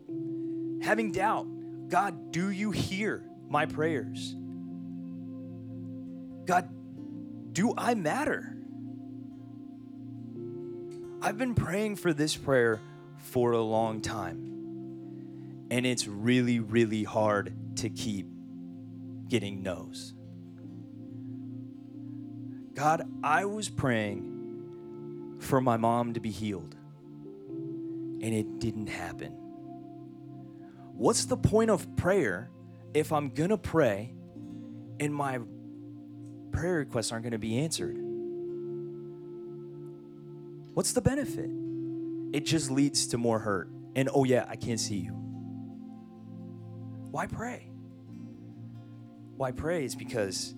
having 0.82 1.13
doubt 1.13 1.47
God, 1.88 2.32
do 2.32 2.49
you 2.49 2.71
hear 2.71 3.23
my 3.47 3.65
prayers? 3.65 4.36
God, 6.45 6.67
do 7.54 7.73
I 7.78 7.93
matter? 7.93 8.58
I've 11.21 11.38
been 11.38 11.56
praying 11.56 11.95
for 11.97 12.12
this 12.12 12.36
prayer 12.36 12.82
for 13.17 13.54
a 13.54 13.62
long 13.62 14.01
time. 14.01 15.67
And 15.71 15.86
it's 15.86 16.08
really, 16.08 16.60
really 16.60 17.04
hard 17.04 17.54
to 17.78 17.89
keep 17.89 18.35
getting 19.28 19.64
no's. 19.64 20.14
God, 22.74 23.08
I 23.24 23.46
was 23.46 23.70
praying 23.70 25.38
for 25.40 25.62
my 25.62 25.78
mom 25.78 26.14
to 26.14 26.20
be 26.20 26.32
healed, 26.32 26.76
and 27.48 28.34
it 28.34 28.60
didn't 28.60 28.88
happen. 28.88 29.32
What's 30.94 31.26
the 31.26 31.38
point 31.38 31.70
of 31.70 31.96
prayer 31.96 32.50
if 32.94 33.12
I'm 33.12 33.30
going 33.30 33.50
to 33.50 33.58
pray 33.58 34.14
and 35.00 35.14
my 35.14 35.40
prayer 36.52 36.76
requests 36.76 37.12
aren't 37.12 37.24
going 37.24 37.32
to 37.34 37.38
be 37.38 37.60
answered? 37.60 37.98
What's 40.74 40.94
the 40.94 41.02
benefit? 41.02 41.50
It 42.34 42.46
just 42.46 42.72
leads 42.72 43.08
to 43.08 43.18
more 43.18 43.40
hurt 43.40 43.70
And 43.96 44.10
oh, 44.14 44.26
yeah, 44.26 44.46
I 44.48 44.58
can't 44.58 44.80
see 44.80 44.98
you. 44.98 45.14
Why 47.12 47.28
pray? 47.28 47.72
Why 49.38 49.52
praise? 49.52 49.91
is 49.91 49.95
because 49.95 50.56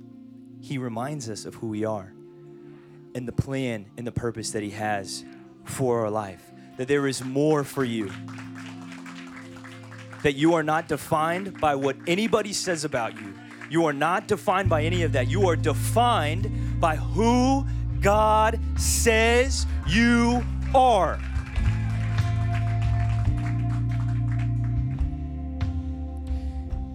He 0.62 0.78
reminds 0.78 1.30
us 1.30 1.46
of 1.46 1.56
who 1.56 1.68
we 1.68 1.84
are 1.86 2.14
and 3.16 3.28
the 3.28 3.32
plan 3.32 3.88
and 3.98 4.06
the 4.06 4.12
purpose 4.12 4.52
that 4.52 4.62
He 4.62 4.70
has 4.72 5.26
for 5.64 6.02
our 6.02 6.12
life. 6.12 6.44
That 6.78 6.88
there 6.88 7.08
is 7.08 7.24
more 7.24 7.64
for 7.64 7.84
you. 7.84 8.12
That 10.22 10.34
you 10.34 10.54
are 10.54 10.64
not 10.64 10.88
defined 10.88 11.60
by 11.60 11.76
what 11.76 11.96
anybody 12.06 12.54
says 12.54 12.86
about 12.86 13.20
you. 13.20 13.34
You 13.70 13.86
are 13.86 13.94
not 13.94 14.28
defined 14.28 14.70
by 14.70 14.84
any 14.84 15.04
of 15.04 15.14
that. 15.14 15.28
You 15.28 15.50
are 15.50 15.56
defined 15.56 16.80
by 16.80 16.96
who 16.96 17.66
God 18.00 18.60
says 18.78 19.66
you 19.88 20.46
are. 20.76 21.20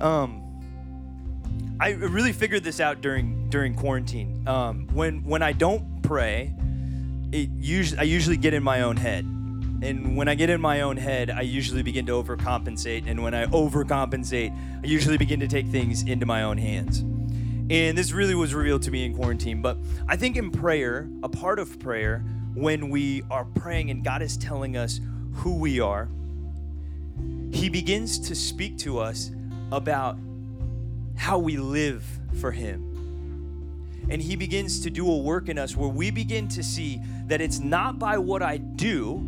Um, 0.01 0.41
I 1.83 1.95
really 1.95 2.33
figured 2.33 2.62
this 2.62 2.79
out 2.79 3.01
during 3.01 3.51
during 3.51 3.75
quarantine. 3.75 4.47
Um, 4.47 4.87
when 4.92 5.25
when 5.25 5.42
I 5.42 5.51
don't 5.51 6.01
pray, 6.03 6.55
it 7.33 7.51
usually 7.59 7.99
I 7.99 8.05
usually 8.05 8.37
get 8.37 8.55
in 8.55 8.62
my 8.62 8.83
own 8.83 8.97
head, 8.97 9.25
and 9.25 10.16
when 10.16 10.29
I 10.29 10.37
get 10.37 10.49
in 10.49 10.61
my 10.61 10.83
own 10.83 10.97
head, 10.97 11.29
I 11.29 11.40
usually 11.40 11.83
begin 11.83 12.07
to 12.07 12.12
overcompensate. 12.12 13.09
And 13.09 13.21
when 13.21 13.35
I 13.35 13.47
overcompensate, 13.47 14.57
I 14.85 14.87
usually 14.87 15.18
begin 15.18 15.40
to 15.40 15.49
take 15.49 15.66
things 15.66 16.05
into 16.05 16.25
my 16.25 16.45
own 16.45 16.57
hands. 16.57 17.01
And 17.01 17.99
this 17.99 18.12
really 18.12 18.37
was 18.37 18.55
revealed 18.55 18.83
to 18.83 18.92
me 18.92 19.05
in 19.05 19.16
quarantine. 19.16 19.61
But 19.61 19.77
I 20.07 20.16
think 20.16 20.37
in 20.37 20.53
prayer, 20.53 21.09
a 21.25 21.29
part 21.29 21.59
of 21.59 21.81
prayer, 21.81 22.25
when 22.55 22.90
we 22.90 23.25
are 23.29 23.45
praying 23.45 23.90
and 23.90 24.05
God 24.05 24.23
is 24.23 24.37
telling 24.37 24.77
us 24.77 25.01
who 25.33 25.59
we 25.59 25.81
are, 25.81 26.09
He 27.51 27.68
begins 27.68 28.21
to 28.29 28.37
speak 28.37 28.79
to 28.79 29.01
us 29.01 29.33
about 29.73 30.16
how 31.16 31.38
we 31.38 31.57
live 31.57 32.05
for 32.40 32.51
Him. 32.51 32.88
And 34.09 34.20
He 34.20 34.37
begins 34.37 34.81
to 34.81 34.90
do 34.90 35.11
a 35.11 35.18
work 35.18 35.48
in 35.48 35.59
us 35.59 35.77
where 35.77 35.88
we 35.88 36.11
begin 36.11 36.48
to 36.48 36.62
see 36.62 37.01
that 37.27 37.40
it's 37.40 37.61
not 37.61 37.98
by 37.98 38.18
what 38.18 38.42
I 38.42 38.57
do, 38.59 39.18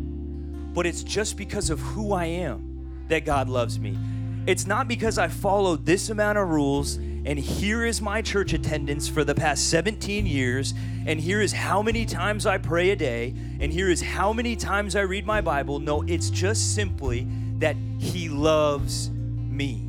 but 0.73 0.85
it's 0.85 1.03
just 1.03 1.37
because 1.37 1.69
of 1.69 1.79
who 1.79 2.13
I 2.13 2.25
am 2.25 3.05
that 3.07 3.25
God 3.25 3.49
loves 3.49 3.79
me. 3.79 3.97
It's 4.45 4.67
not 4.67 4.87
because 4.87 5.17
I 5.17 5.27
followed 5.27 5.85
this 5.85 6.09
amount 6.09 6.37
of 6.37 6.49
rules 6.49 6.99
and 7.25 7.39
here 7.39 7.83
is 7.83 8.01
my 8.03 8.21
church 8.21 8.53
attendance 8.53 9.07
for 9.07 9.23
the 9.23 9.33
past 9.33 9.71
17 9.71 10.27
years, 10.27 10.75
and 11.07 11.19
here 11.19 11.41
is 11.41 11.51
how 11.51 11.81
many 11.81 12.05
times 12.05 12.45
I 12.45 12.59
pray 12.59 12.91
a 12.91 12.95
day, 12.95 13.33
and 13.59 13.73
here 13.73 13.89
is 13.89 13.99
how 13.99 14.31
many 14.31 14.55
times 14.55 14.95
I 14.95 15.01
read 15.01 15.25
my 15.25 15.41
Bible. 15.41 15.79
No, 15.79 16.03
it's 16.03 16.29
just 16.29 16.75
simply 16.75 17.27
that 17.57 17.75
He 17.97 18.29
loves 18.29 19.09
me 19.09 19.84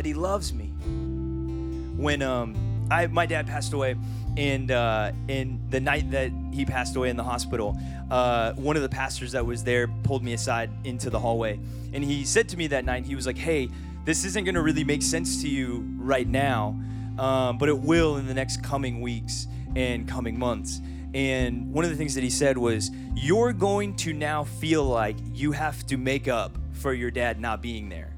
that 0.00 0.06
He 0.06 0.14
loves 0.14 0.54
me. 0.54 0.72
When 2.02 2.22
um, 2.22 2.56
I 2.90 3.06
my 3.08 3.26
dad 3.26 3.46
passed 3.46 3.74
away, 3.74 3.96
and 4.34 4.70
uh, 4.70 5.12
in 5.28 5.60
the 5.68 5.78
night 5.78 6.10
that 6.12 6.32
he 6.54 6.64
passed 6.64 6.96
away 6.96 7.10
in 7.10 7.18
the 7.18 7.22
hospital, 7.22 7.78
uh, 8.10 8.54
one 8.54 8.76
of 8.76 8.82
the 8.82 8.88
pastors 8.88 9.32
that 9.32 9.44
was 9.44 9.62
there 9.62 9.88
pulled 10.02 10.24
me 10.24 10.32
aside 10.32 10.70
into 10.84 11.10
the 11.10 11.18
hallway, 11.18 11.60
and 11.92 12.02
he 12.02 12.24
said 12.24 12.48
to 12.48 12.56
me 12.56 12.66
that 12.68 12.86
night, 12.86 13.04
he 13.04 13.14
was 13.14 13.26
like, 13.26 13.36
"Hey, 13.36 13.68
this 14.06 14.24
isn't 14.24 14.44
going 14.44 14.54
to 14.54 14.62
really 14.62 14.84
make 14.84 15.02
sense 15.02 15.42
to 15.42 15.48
you 15.50 15.84
right 15.98 16.26
now, 16.26 16.80
um, 17.18 17.58
but 17.58 17.68
it 17.68 17.78
will 17.78 18.16
in 18.16 18.26
the 18.26 18.32
next 18.32 18.62
coming 18.62 19.02
weeks 19.02 19.48
and 19.76 20.08
coming 20.08 20.38
months." 20.38 20.80
And 21.12 21.74
one 21.74 21.84
of 21.84 21.90
the 21.90 21.96
things 21.98 22.14
that 22.14 22.24
he 22.24 22.30
said 22.30 22.56
was, 22.56 22.90
You're 23.16 23.52
going 23.52 23.96
to 23.96 24.14
now 24.14 24.44
feel 24.44 24.84
like 24.84 25.16
you 25.34 25.52
have 25.52 25.84
to 25.88 25.98
make 25.98 26.26
up 26.26 26.56
for 26.72 26.94
your 26.94 27.10
dad 27.10 27.38
not 27.38 27.60
being 27.60 27.90
there. 27.90 28.09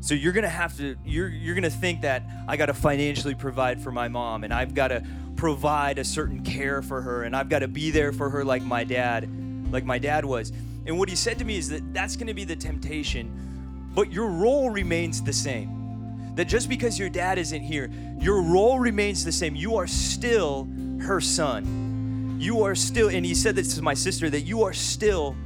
So 0.00 0.14
you're 0.14 0.32
gonna 0.32 0.48
have 0.48 0.76
to 0.78 0.96
you're 1.04 1.28
you're 1.28 1.54
gonna 1.54 1.70
think 1.70 2.00
that 2.02 2.22
I 2.48 2.56
gotta 2.56 2.74
financially 2.74 3.34
provide 3.34 3.82
for 3.82 3.92
my 3.92 4.08
mom 4.08 4.44
and 4.44 4.52
I've 4.52 4.74
gotta 4.74 5.04
provide 5.36 5.98
a 5.98 6.04
certain 6.04 6.42
care 6.42 6.82
for 6.82 7.02
her 7.02 7.24
and 7.24 7.36
I've 7.36 7.48
gotta 7.48 7.68
be 7.68 7.90
there 7.90 8.12
for 8.12 8.30
her 8.30 8.44
like 8.44 8.62
my 8.62 8.84
dad, 8.84 9.28
like 9.70 9.84
my 9.84 9.98
dad 9.98 10.24
was. 10.24 10.52
And 10.86 10.98
what 10.98 11.08
he 11.08 11.16
said 11.16 11.38
to 11.38 11.44
me 11.44 11.58
is 11.58 11.68
that 11.68 11.92
that's 11.92 12.16
gonna 12.16 12.34
be 12.34 12.44
the 12.44 12.56
temptation, 12.56 13.90
but 13.94 14.10
your 14.10 14.28
role 14.28 14.70
remains 14.70 15.22
the 15.22 15.32
same. 15.32 16.34
That 16.34 16.46
just 16.46 16.68
because 16.68 16.98
your 16.98 17.10
dad 17.10 17.38
isn't 17.38 17.62
here, 17.62 17.90
your 18.20 18.40
role 18.42 18.78
remains 18.78 19.24
the 19.24 19.32
same. 19.32 19.54
You 19.54 19.76
are 19.76 19.86
still 19.86 20.68
her 21.00 21.20
son. 21.20 22.38
You 22.40 22.62
are 22.62 22.74
still, 22.74 23.08
and 23.08 23.26
he 23.26 23.34
said 23.34 23.56
this 23.56 23.74
to 23.74 23.82
my 23.82 23.94
sister, 23.94 24.30
that 24.30 24.42
you 24.42 24.62
are 24.62 24.72
still 24.72 25.36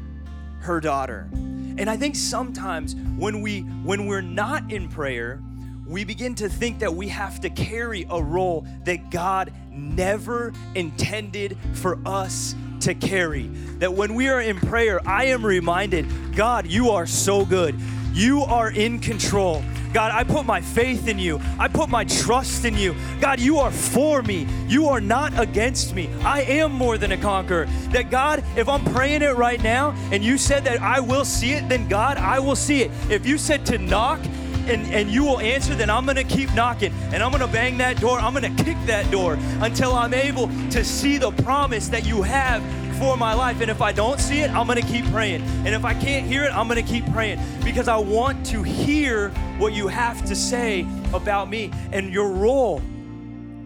her 0.61 0.81
daughter. 0.81 1.29
And 1.77 1.91
I 1.91 1.97
think 1.97 2.17
sometimes 2.17 2.95
when 3.17 3.41
we 3.41 3.61
when 3.61 4.07
we're 4.07 4.21
not 4.21 4.71
in 4.73 4.89
prayer, 4.89 5.41
we 5.87 6.05
begin 6.05 6.35
to 6.37 6.49
think 6.49 6.79
that 6.79 6.95
we 6.95 7.09
have 7.09 7.41
to 7.41 7.51
carry 7.51 8.07
a 8.11 8.23
role 8.23 8.67
that 8.85 9.11
God 9.11 9.53
never 9.71 10.53
intended 10.75 11.59
for 11.75 11.99
us 12.07 12.55
to 12.81 12.95
carry. 12.95 13.49
That 13.79 13.93
when 13.93 14.15
we 14.15 14.29
are 14.29 14.41
in 14.41 14.59
prayer, 14.59 15.07
I 15.07 15.27
am 15.27 15.45
reminded, 15.45 16.07
God, 16.35 16.67
you 16.67 16.91
are 16.91 17.07
so 17.07 17.45
good. 17.45 17.75
You 18.13 18.43
are 18.43 18.71
in 18.71 18.99
control. 18.99 19.63
God, 19.95 20.11
I 20.11 20.25
put 20.25 20.45
my 20.45 20.61
faith 20.61 21.07
in 21.07 21.21
you. 21.21 21.41
I 21.57 21.69
put 21.69 21.89
my 21.89 22.05
trust 22.05 22.65
in 22.65 22.77
you. 22.77 22.97
God, 23.21 23.39
you 23.39 23.59
are 23.59 23.71
for 23.71 24.23
me. 24.23 24.45
You 24.67 24.89
are 24.89 25.01
not 25.01 25.39
against 25.39 25.95
me. 25.95 26.11
I 26.25 26.43
am 26.43 26.73
more 26.73 26.99
than 26.99 27.13
a 27.13 27.17
conqueror. 27.17 27.67
That 27.93 28.11
God, 28.11 28.43
if 28.57 28.69
I'm 28.69 28.85
praying 28.87 29.23
it 29.23 29.37
right 29.37 29.63
now 29.63 29.95
and 30.11 30.25
you 30.25 30.37
said 30.37 30.65
that 30.65 30.83
I 30.83 30.99
will 30.99 31.25
see 31.25 31.53
it, 31.53 31.69
then 31.69 31.89
God, 31.89 32.17
I 32.17 32.41
will 32.41 32.57
see 32.57 32.83
it. 32.83 32.91
If 33.09 33.25
you 33.25 33.39
said 33.39 33.65
to 33.67 33.79
knock, 33.79 34.21
and, 34.67 34.87
and 34.95 35.11
you 35.11 35.23
will 35.25 35.41
answer, 35.41 35.75
then 35.75 35.91
I'm 35.91 36.07
gonna 36.07 36.25
keep 36.25 36.53
knocking 36.55 36.91
and 37.13 37.23
I'm 37.23 37.31
gonna 37.31 37.47
bang 37.47 37.77
that 37.79 38.01
door. 38.01 38.19
I'm 38.19 38.33
gonna 38.33 38.55
kick 38.65 38.79
that 38.87 39.11
door 39.11 39.37
until 39.61 39.93
I'm 39.93 40.15
able 40.15 40.49
to 40.71 40.83
see 40.83 41.19
the 41.19 41.33
promise 41.33 41.89
that 41.89 42.07
you 42.07 42.23
have 42.23 42.63
for 42.99 43.17
my 43.17 43.35
life. 43.35 43.61
And 43.61 43.71
if 43.71 43.83
I 43.83 43.93
don't 43.93 44.21
see 44.21 44.41
it, 44.41 44.51
I'm 44.51 44.67
going 44.67 44.81
to 44.81 44.87
keep 44.87 45.05
praying. 45.07 45.43
And 45.43 45.69
if 45.69 45.85
I 45.85 45.95
can't 45.95 46.27
hear 46.27 46.45
it, 46.45 46.57
I'm 46.57 46.69
going 46.69 46.85
to 46.85 46.93
keep 46.93 47.11
praying 47.13 47.41
because 47.65 47.89
I 47.89 47.97
want 47.97 48.45
to 48.47 48.63
hear 48.63 49.31
what 49.59 49.73
you 49.73 49.89
have 49.89 50.25
to 50.27 50.35
say 50.35 50.87
about 51.13 51.49
me 51.49 51.71
and 51.93 52.13
your 52.13 52.31
role 52.31 52.83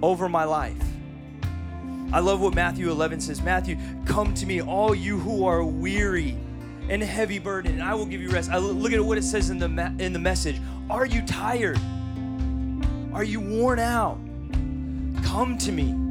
over 0.03 0.29
my 0.29 0.45
life. 0.45 0.77
I 2.13 2.21
love 2.21 2.41
what 2.41 2.55
Matthew 2.55 2.91
11 2.91 3.21
says 3.21 3.43
Matthew, 3.43 3.77
come 4.07 4.33
to 4.35 4.47
me, 4.47 4.63
all 4.63 4.95
you 4.95 5.19
who 5.19 5.45
are 5.45 5.63
weary 5.63 6.37
and 6.89 7.03
heavy 7.03 7.39
burden, 7.39 7.73
and 7.73 7.83
I 7.83 7.95
will 7.95 8.07
give 8.07 8.23
you 8.23 8.31
rest. 8.31 8.51
I 8.51 8.57
look 8.57 8.93
at 8.93 9.05
what 9.05 9.19
it 9.19 9.25
says 9.25 9.51
in 9.51 9.59
the, 9.59 9.67
in 9.99 10.15
the 10.15 10.19
message. 10.19 10.59
Are 10.89 11.05
you 11.05 11.21
tired? 11.23 11.79
Are 13.13 13.25
you 13.25 13.41
worn 13.41 13.79
out? 13.79 14.19
Come 15.23 15.59
to 15.59 15.73
me. 15.73 16.08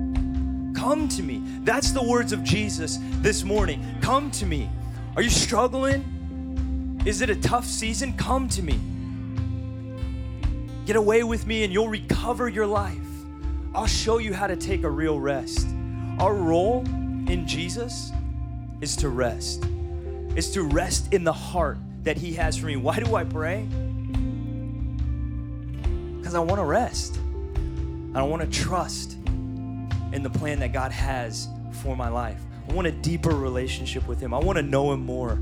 Come 0.78 1.08
to 1.10 1.24
me. 1.24 1.42
That's 1.64 1.92
the 1.92 2.04
words 2.04 2.32
of 2.32 2.44
Jesus 2.44 3.00
this 3.22 3.44
morning. 3.44 3.84
Come 4.00 4.30
to 4.32 4.46
me. 4.46 4.70
Are 5.16 5.24
you 5.24 5.30
struggling? 5.32 7.02
Is 7.04 7.22
it 7.22 7.32
a 7.32 7.36
tough 7.36 7.66
season? 7.66 8.14
Come 8.14 8.48
to 8.50 8.62
me. 8.62 8.80
Get 10.86 10.96
away 10.96 11.24
with 11.24 11.48
me 11.48 11.64
and 11.64 11.74
you'll 11.74 11.90
recover 11.90 12.48
your 12.48 12.68
life. 12.68 12.96
I'll 13.74 13.88
show 13.88 14.20
you 14.20 14.36
how 14.36 14.46
to 14.46 14.56
take 14.56 14.84
a 14.84 14.90
real 14.90 15.20
rest. 15.20 15.68
Our 16.20 16.36
role 16.36 16.86
in 17.28 17.48
Jesus 17.48 18.12
is 18.80 18.96
to 18.98 19.10
rest, 19.10 19.66
is 20.36 20.52
to 20.52 20.62
rest 20.62 21.12
in 21.12 21.24
the 21.24 21.34
heart 21.34 21.80
that 22.04 22.18
He 22.18 22.34
has 22.34 22.56
for 22.56 22.68
me. 22.68 22.76
Why 22.76 23.00
do 23.00 23.16
I 23.16 23.24
pray? 23.24 23.68
Because 26.18 26.36
I 26.36 26.40
want 26.40 26.60
to 26.62 26.66
rest. 26.66 27.20
I 28.14 28.22
want 28.22 28.44
to 28.44 28.48
trust 28.48 29.18
in 30.18 30.24
the 30.24 30.30
plan 30.32 30.60
that 30.60 30.74
God 30.74 30.92
has 30.92 31.48
for 31.72 31.96
my 31.96 32.10
life. 32.10 32.42
I 32.68 32.74
want 32.74 32.88
a 32.88 32.92
deeper 32.92 33.30
relationship 33.30 34.08
with 34.08 34.20
Him. 34.20 34.34
I 34.34 34.40
want 34.40 34.58
to 34.58 34.64
know 34.64 34.92
Him 34.92 35.06
more. 35.06 35.40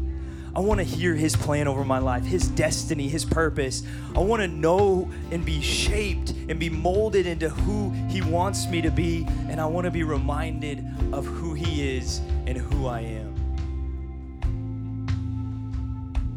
I 0.53 0.59
want 0.59 0.79
to 0.79 0.83
hear 0.83 1.15
His 1.15 1.33
plan 1.33 1.67
over 1.69 1.85
my 1.85 1.97
life, 1.97 2.25
His 2.25 2.49
destiny, 2.49 3.07
His 3.07 3.23
purpose. 3.23 3.83
I 4.15 4.19
want 4.19 4.41
to 4.41 4.49
know 4.49 5.09
and 5.31 5.45
be 5.45 5.61
shaped 5.61 6.31
and 6.49 6.59
be 6.59 6.69
molded 6.69 7.25
into 7.25 7.47
who 7.47 7.89
He 8.09 8.21
wants 8.21 8.67
me 8.67 8.81
to 8.81 8.91
be. 8.91 9.25
And 9.49 9.61
I 9.61 9.65
want 9.65 9.85
to 9.85 9.91
be 9.91 10.03
reminded 10.03 10.85
of 11.13 11.25
who 11.25 11.53
He 11.53 11.97
is 11.97 12.19
and 12.45 12.57
who 12.57 12.88
I 12.88 12.99
am. 12.99 13.33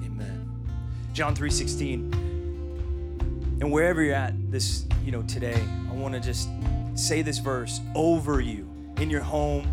Amen. 0.04 0.48
John 1.12 1.34
3:16. 1.34 2.12
And 3.60 3.72
wherever 3.72 4.00
you're 4.00 4.14
at 4.14 4.32
this, 4.52 4.86
you 5.04 5.10
know, 5.10 5.22
today, 5.22 5.60
I 5.90 5.92
want 5.92 6.14
to 6.14 6.20
just 6.20 6.48
say 6.98 7.22
this 7.22 7.38
verse 7.38 7.80
over 7.94 8.40
you 8.40 8.68
in 8.98 9.08
your 9.08 9.22
home, 9.22 9.72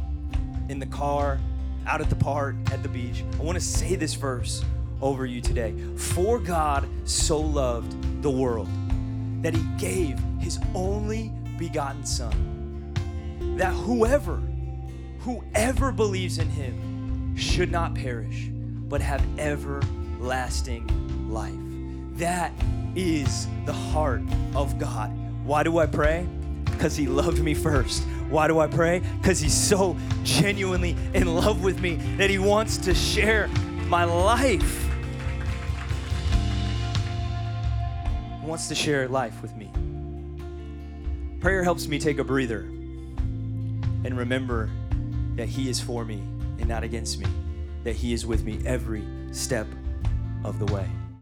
in 0.69 0.79
the 0.79 0.85
car, 0.85 1.39
out 1.87 2.01
at 2.01 2.09
the 2.09 2.15
park, 2.15 2.55
at 2.71 2.83
the 2.83 2.89
beach. 2.89 3.23
I 3.39 3.43
want 3.43 3.57
to 3.57 3.63
say 3.63 3.95
this 3.95 4.13
verse 4.13 4.63
over 5.01 5.25
you 5.25 5.41
today. 5.41 5.73
For 5.97 6.39
God 6.39 6.87
so 7.03 7.39
loved 7.39 8.21
the 8.21 8.29
world 8.29 8.67
that 9.41 9.55
he 9.55 9.63
gave 9.77 10.19
his 10.39 10.59
only 10.73 11.31
begotten 11.57 12.05
Son, 12.05 12.93
that 13.57 13.73
whoever, 13.73 14.41
whoever 15.19 15.91
believes 15.91 16.37
in 16.37 16.49
him 16.49 17.35
should 17.35 17.71
not 17.71 17.95
perish, 17.95 18.49
but 18.87 19.01
have 19.01 19.23
everlasting 19.39 20.87
life. 21.29 21.53
That 22.17 22.53
is 22.95 23.47
the 23.65 23.73
heart 23.73 24.21
of 24.55 24.77
God. 24.79 25.11
Why 25.43 25.63
do 25.63 25.79
I 25.79 25.85
pray? 25.85 26.27
Because 26.75 26.95
He 26.95 27.07
loved 27.07 27.41
me 27.41 27.53
first. 27.53 28.03
Why 28.29 28.47
do 28.47 28.59
I 28.59 28.67
pray? 28.67 29.01
Because 29.21 29.39
He's 29.39 29.53
so 29.53 29.97
genuinely 30.23 30.95
in 31.13 31.35
love 31.35 31.63
with 31.63 31.79
me 31.79 31.95
that 32.17 32.29
He 32.29 32.37
wants 32.37 32.77
to 32.77 32.93
share 32.93 33.47
my 33.87 34.03
life. 34.03 34.87
He 38.41 38.47
wants 38.47 38.67
to 38.67 38.75
share 38.75 39.07
life 39.07 39.41
with 39.41 39.55
me. 39.55 39.71
Prayer 41.39 41.63
helps 41.63 41.87
me 41.87 41.99
take 41.99 42.17
a 42.17 42.23
breather 42.23 42.61
and 42.61 44.17
remember 44.17 44.69
that 45.35 45.47
He 45.47 45.69
is 45.69 45.79
for 45.79 46.05
me 46.05 46.23
and 46.59 46.67
not 46.67 46.83
against 46.83 47.19
me, 47.19 47.27
that 47.83 47.95
He 47.95 48.13
is 48.13 48.25
with 48.25 48.43
me 48.43 48.59
every 48.65 49.03
step 49.31 49.67
of 50.43 50.59
the 50.59 50.65
way. 50.73 50.87